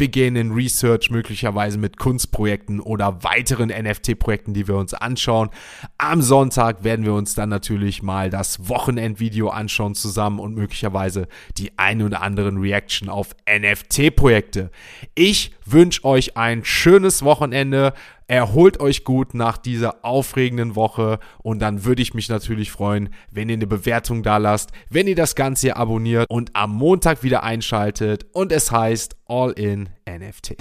wir 0.00 0.08
gehen 0.08 0.34
in 0.34 0.50
Research 0.50 1.10
möglicherweise 1.10 1.78
mit 1.78 1.98
Kunstprojekten 1.98 2.80
oder 2.80 3.22
weiteren 3.22 3.68
NFT-Projekten, 3.68 4.54
die 4.54 4.66
wir 4.66 4.76
uns 4.76 4.94
anschauen. 4.94 5.50
Am 5.98 6.22
Sonntag 6.22 6.82
werden 6.82 7.04
wir 7.04 7.12
uns 7.14 7.34
dann 7.34 7.50
natürlich 7.50 8.02
mal 8.02 8.30
das 8.30 8.68
Wochenendvideo 8.68 9.48
anschauen 9.50 9.94
zusammen 9.94 10.40
und 10.40 10.54
möglicherweise 10.54 11.28
die 11.58 11.78
ein 11.78 12.02
oder 12.02 12.22
anderen 12.22 12.58
Reaction 12.58 13.08
auf 13.08 13.36
NFT-Projekte. 13.48 14.70
Ich 15.14 15.52
wünsche 15.66 16.04
euch 16.04 16.36
ein 16.36 16.64
schönes 16.64 17.22
Wochenende. 17.22 17.92
Erholt 18.30 18.78
euch 18.78 19.02
gut 19.02 19.34
nach 19.34 19.58
dieser 19.58 20.04
aufregenden 20.04 20.76
Woche 20.76 21.18
und 21.42 21.58
dann 21.58 21.84
würde 21.84 22.00
ich 22.00 22.14
mich 22.14 22.28
natürlich 22.28 22.70
freuen, 22.70 23.08
wenn 23.32 23.48
ihr 23.48 23.56
eine 23.56 23.66
Bewertung 23.66 24.22
da 24.22 24.36
lasst, 24.36 24.70
wenn 24.88 25.08
ihr 25.08 25.16
das 25.16 25.34
Ganze 25.34 25.62
hier 25.62 25.76
abonniert 25.76 26.30
und 26.30 26.54
am 26.54 26.72
Montag 26.72 27.24
wieder 27.24 27.42
einschaltet 27.42 28.26
und 28.32 28.52
es 28.52 28.70
heißt 28.70 29.16
All 29.26 29.50
in 29.50 29.88
NFT. 30.08 30.58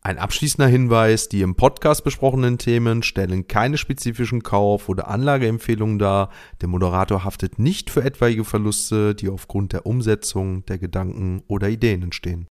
Ein 0.00 0.16
abschließender 0.16 0.68
Hinweis, 0.68 1.28
die 1.28 1.42
im 1.42 1.54
Podcast 1.54 2.02
besprochenen 2.02 2.56
Themen 2.56 3.02
stellen 3.02 3.46
keine 3.46 3.76
spezifischen 3.76 4.42
Kauf- 4.42 4.88
oder 4.88 5.08
Anlageempfehlungen 5.08 5.98
dar. 5.98 6.30
Der 6.62 6.68
Moderator 6.68 7.24
haftet 7.24 7.58
nicht 7.58 7.90
für 7.90 8.04
etwaige 8.04 8.42
Verluste, 8.42 9.14
die 9.14 9.28
aufgrund 9.28 9.74
der 9.74 9.84
Umsetzung 9.84 10.64
der 10.64 10.78
Gedanken 10.78 11.42
oder 11.46 11.68
Ideen 11.68 12.04
entstehen. 12.04 12.48